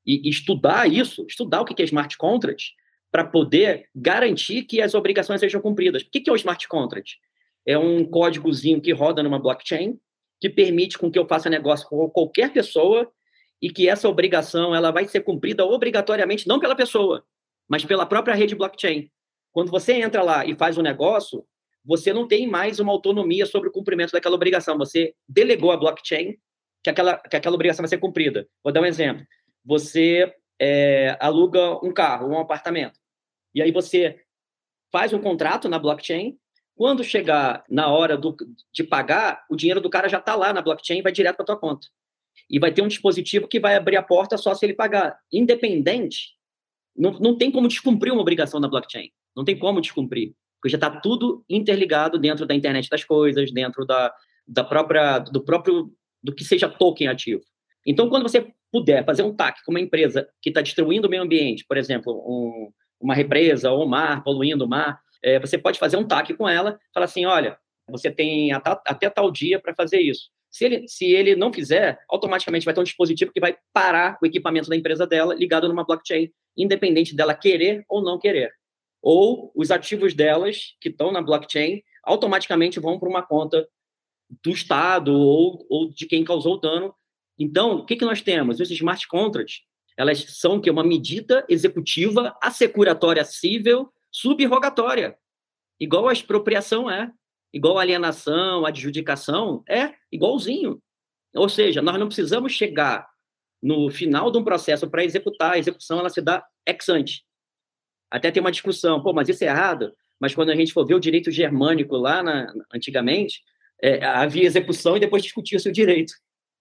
[0.05, 2.73] e estudar isso, estudar o que é smart contract,
[3.11, 6.03] para poder garantir que as obrigações sejam cumpridas.
[6.03, 7.17] O que é o smart contract?
[7.67, 9.99] é um códigozinho que roda numa blockchain,
[10.39, 13.11] que permite com que eu faça negócio com qualquer pessoa
[13.61, 17.25] e que essa obrigação ela vai ser cumprida obrigatoriamente não pela pessoa,
[17.67, 19.11] mas pela própria rede blockchain.
[19.57, 21.43] Quando você entra lá e faz um negócio,
[21.83, 24.77] você não tem mais uma autonomia sobre o cumprimento daquela obrigação.
[24.77, 26.37] Você delegou a blockchain
[26.83, 28.47] que aquela, que aquela obrigação vai ser cumprida.
[28.63, 29.25] Vou dar um exemplo.
[29.65, 30.31] Você
[30.61, 32.99] é, aluga um carro, um apartamento,
[33.51, 34.19] e aí você
[34.91, 36.37] faz um contrato na blockchain.
[36.75, 38.37] Quando chegar na hora do,
[38.71, 41.45] de pagar, o dinheiro do cara já está lá na blockchain e vai direto para
[41.45, 41.87] tua conta.
[42.47, 45.17] E vai ter um dispositivo que vai abrir a porta só se ele pagar.
[45.33, 46.36] Independente,
[46.97, 49.11] não, não tem como descumprir uma obrigação na blockchain.
[49.35, 50.33] Não tem como descumprir.
[50.59, 54.11] Porque já está tudo interligado dentro da internet das coisas, dentro da,
[54.47, 55.91] da própria, do próprio,
[56.23, 57.43] do que seja token ativo.
[57.85, 61.23] Então, quando você puder fazer um TAC com uma empresa que está destruindo o meio
[61.23, 65.79] ambiente, por exemplo, um, uma represa ou um mar, poluindo o mar, é, você pode
[65.79, 67.57] fazer um TAC com ela, falar assim, olha,
[67.89, 70.29] você tem até, até tal dia para fazer isso.
[70.49, 74.25] Se ele, se ele não fizer, automaticamente vai ter um dispositivo que vai parar o
[74.25, 78.51] equipamento da empresa dela ligado numa blockchain, independente dela querer ou não querer.
[79.01, 83.67] Ou os ativos delas, que estão na blockchain, automaticamente vão para uma conta
[84.43, 86.93] do Estado ou, ou de quem causou o dano.
[87.37, 88.59] Então, o que, que nós temos?
[88.59, 89.61] Os smart contracts,
[89.95, 95.17] elas são que uma medida executiva assecuratória civil subrogatória,
[95.79, 97.11] igual a expropriação é
[97.53, 100.81] igual alienação, adjudicação, é igualzinho.
[101.35, 103.07] Ou seja, nós não precisamos chegar
[103.61, 107.25] no final de um processo para executar, a execução ela se dá ex ante.
[108.09, 109.93] Até tem uma discussão, pô, mas isso é errado.
[110.19, 113.41] Mas quando a gente for ver o direito germânico lá na, antigamente,
[113.81, 116.13] é, havia execução e depois discutia-se o direito.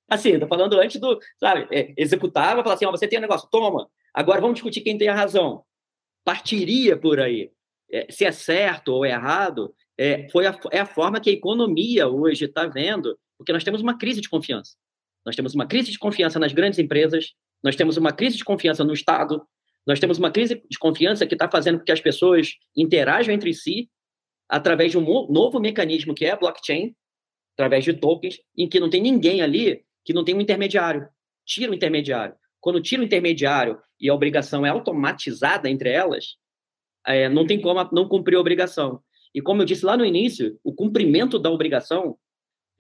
[0.09, 3.49] Assim, estou falando antes do, sabe, é, executava, falava assim, ó, você tem um negócio,
[3.51, 5.64] toma, agora vamos discutir quem tem a razão.
[6.24, 7.51] Partiria por aí.
[7.91, 12.09] É, se é certo ou errado, é, foi a, é a forma que a economia
[12.09, 14.76] hoje está vendo, porque nós temos uma crise de confiança.
[15.24, 17.32] Nós temos uma crise de confiança nas grandes empresas,
[17.62, 19.42] nós temos uma crise de confiança no Estado,
[19.86, 23.53] nós temos uma crise de confiança que está fazendo com que as pessoas interajam entre
[23.55, 23.88] si
[24.49, 26.94] através de um novo mecanismo que é a blockchain,
[27.55, 31.09] através de tokens, em que não tem ninguém ali que não tem um intermediário.
[31.44, 32.34] Tira o intermediário.
[32.61, 36.36] Quando tira o intermediário e a obrigação é automatizada entre elas,
[37.07, 39.03] é, não tem como não cumprir a obrigação.
[39.37, 42.18] E como eu disse lá no início, o cumprimento da obrigação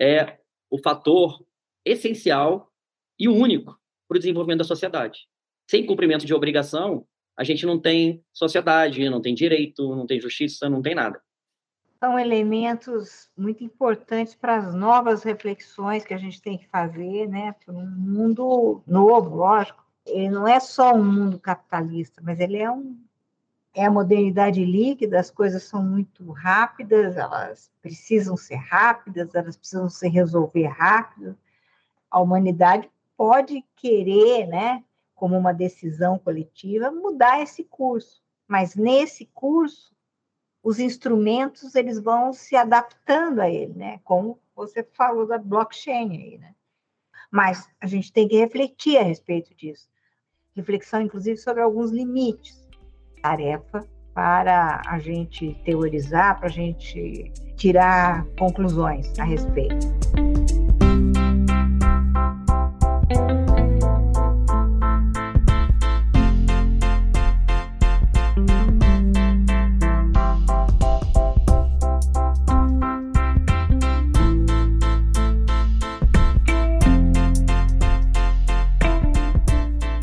[0.00, 0.38] é
[0.70, 1.44] o fator
[1.84, 2.72] essencial
[3.18, 3.78] e único
[4.08, 5.28] para o desenvolvimento da sociedade.
[5.70, 10.66] Sem cumprimento de obrigação, a gente não tem sociedade, não tem direito, não tem justiça,
[10.70, 11.20] não tem nada.
[12.00, 17.54] São elementos muito importantes para as novas reflexões que a gente tem que fazer, né?
[17.62, 19.84] Para um mundo novo, lógico.
[20.06, 23.05] Ele não é só um mundo capitalista, mas ele é um
[23.76, 29.90] é a modernidade líquida, as coisas são muito rápidas, elas precisam ser rápidas, elas precisam
[29.90, 31.36] se resolver rápido.
[32.10, 34.82] A humanidade pode querer, né,
[35.14, 39.94] como uma decisão coletiva, mudar esse curso, mas nesse curso
[40.62, 44.00] os instrumentos eles vão se adaptando a ele, né?
[44.02, 46.54] Como você falou da blockchain aí, né?
[47.30, 49.86] Mas a gente tem que refletir a respeito disso.
[50.56, 52.65] Reflexão, inclusive, sobre alguns limites
[53.22, 59.86] tarefa para a gente teorizar, para a gente tirar conclusões a respeito.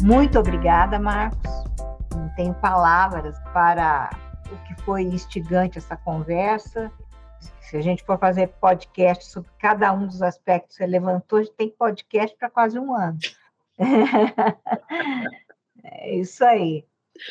[0.02, 1.53] Muito obrigada, Marcos
[2.36, 4.10] tenho palavras para
[4.52, 6.92] o que foi instigante essa conversa.
[7.62, 11.44] Se a gente for fazer podcast sobre cada um dos aspectos que você levantou, a
[11.44, 13.18] gente tem podcast para quase um ano.
[15.84, 16.86] é isso aí.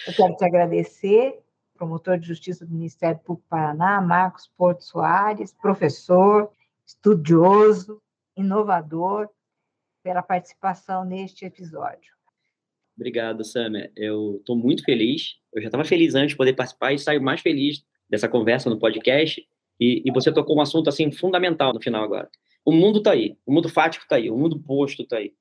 [0.06, 1.42] Eu quero te agradecer,
[1.74, 6.50] promotor de justiça do Ministério Público Paraná, Marcos Porto Soares, professor,
[6.86, 8.00] estudioso,
[8.36, 9.28] inovador,
[10.02, 12.12] pela participação neste episódio.
[12.96, 13.90] Obrigado, Samia.
[13.96, 15.36] Eu estou muito feliz.
[15.52, 18.78] Eu já estava feliz antes de poder participar e saio mais feliz dessa conversa no
[18.78, 19.44] podcast.
[19.80, 22.28] E, e você tocou um assunto assim fundamental no final agora.
[22.64, 25.32] O mundo está aí, o mundo fático está aí, o mundo posto está aí.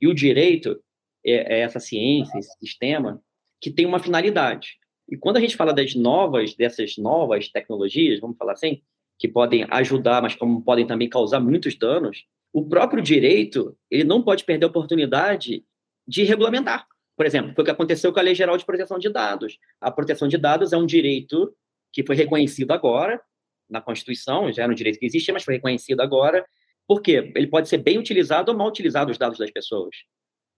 [0.00, 0.80] E o direito
[1.24, 3.22] é, é essa ciência, esse sistema
[3.60, 4.78] que tem uma finalidade.
[5.08, 8.80] E quando a gente fala das novas, dessas novas tecnologias, vamos falar assim,
[9.18, 14.22] que podem ajudar, mas como podem também causar muitos danos, o próprio direito ele não
[14.22, 15.64] pode perder a oportunidade
[16.06, 16.86] de regulamentar.
[17.16, 19.58] Por exemplo, foi o que aconteceu com a Lei Geral de Proteção de Dados.
[19.80, 21.54] A proteção de dados é um direito
[21.92, 23.20] que foi reconhecido agora,
[23.68, 26.44] na Constituição, já era um direito que existia, mas foi reconhecido agora.
[26.86, 27.32] Por quê?
[27.34, 29.96] Ele pode ser bem utilizado ou mal utilizado os dados das pessoas.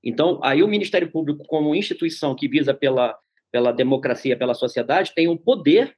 [0.02, 3.16] Então, aí o Ministério Público, como instituição que visa pela,
[3.50, 5.96] pela democracia, pela sociedade, tem o poder,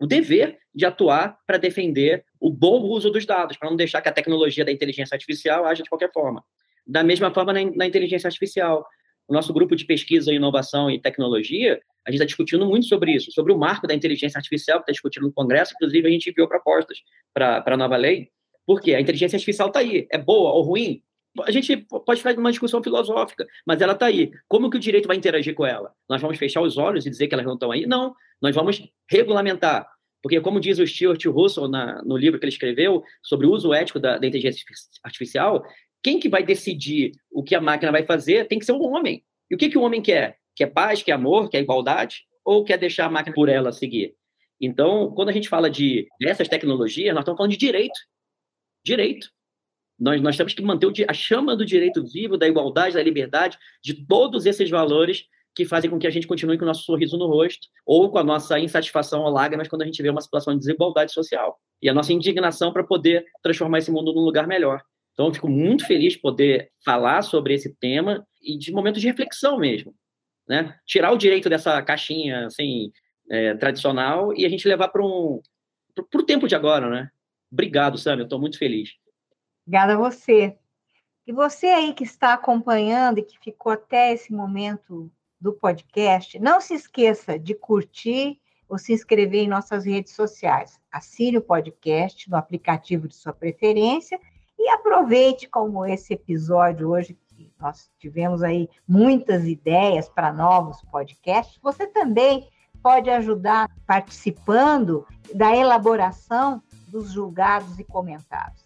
[0.00, 4.08] o dever de atuar para defender o bom uso dos dados, para não deixar que
[4.08, 6.42] a tecnologia da inteligência artificial haja de qualquer forma.
[6.86, 8.86] Da mesma forma, na, na inteligência artificial.
[9.28, 13.30] O nosso grupo de pesquisa, inovação e tecnologia, a gente está discutindo muito sobre isso,
[13.30, 16.48] sobre o marco da inteligência artificial, que está discutido no Congresso, inclusive a gente enviou
[16.48, 16.98] propostas
[17.34, 18.30] para a nova lei,
[18.66, 21.02] porque a inteligência artificial está aí, é boa ou ruim?
[21.42, 24.30] A gente pode fazer uma discussão filosófica, mas ela está aí.
[24.48, 25.92] Como que o direito vai interagir com ela?
[26.08, 27.86] Nós vamos fechar os olhos e dizer que elas não estão aí?
[27.86, 29.86] Não, nós vamos regulamentar.
[30.22, 33.72] Porque, como diz o Stuart Russell na, no livro que ele escreveu sobre o uso
[33.72, 34.64] ético da, da inteligência
[35.04, 35.64] artificial,
[36.02, 39.24] quem que vai decidir o que a máquina vai fazer tem que ser o homem.
[39.50, 40.38] E o que, que o homem quer?
[40.54, 42.26] Quer paz, quer amor, quer igualdade?
[42.44, 44.14] Ou quer deixar a máquina por ela seguir?
[44.60, 47.98] Então, quando a gente fala de dessas tecnologias, nós estamos falando de direito.
[48.84, 49.28] Direito.
[49.98, 54.06] Nós, nós temos que manter a chama do direito vivo, da igualdade, da liberdade, de
[54.06, 55.24] todos esses valores
[55.54, 58.18] que fazem com que a gente continue com o nosso sorriso no rosto ou com
[58.18, 61.58] a nossa insatisfação ou lágrimas quando a gente vê uma situação de desigualdade social.
[61.82, 64.82] E a nossa indignação para poder transformar esse mundo num lugar melhor.
[65.18, 69.08] Então, eu fico muito feliz de poder falar sobre esse tema e de momentos de
[69.08, 69.92] reflexão mesmo
[70.48, 70.74] né?
[70.86, 72.90] Tirar o direito dessa caixinha assim
[73.30, 75.42] é, tradicional e a gente levar para um
[76.14, 77.10] o tempo de agora, né?
[77.52, 78.90] Obrigado, Sam, eu estou muito feliz.
[79.66, 80.56] Obrigada a você.
[81.26, 85.10] E você aí que está acompanhando e que ficou até esse momento
[85.40, 90.80] do podcast, não se esqueça de curtir ou se inscrever em nossas redes sociais.
[90.90, 94.20] Assine o podcast no aplicativo de sua preferência
[94.58, 97.16] e aproveite como esse episódio hoje
[97.60, 101.58] nós tivemos aí muitas ideias para novos podcasts.
[101.62, 102.48] Você também
[102.82, 108.64] pode ajudar participando da elaboração dos julgados e comentados.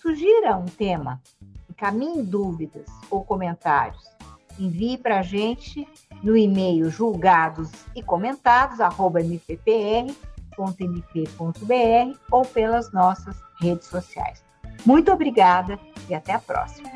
[0.00, 1.20] Sugira um tema,
[1.68, 4.02] encaminhe dúvidas ou comentários.
[4.58, 5.86] Envie para a gente
[6.22, 10.18] no e-mail julgados e comentados, mppr.mp.br
[12.30, 14.49] ou pelas nossas redes sociais.
[14.84, 15.78] Muito obrigada
[16.08, 16.88] e até a próxima.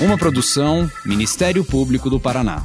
[0.00, 2.62] Uma produção Ministério Público do Paraná.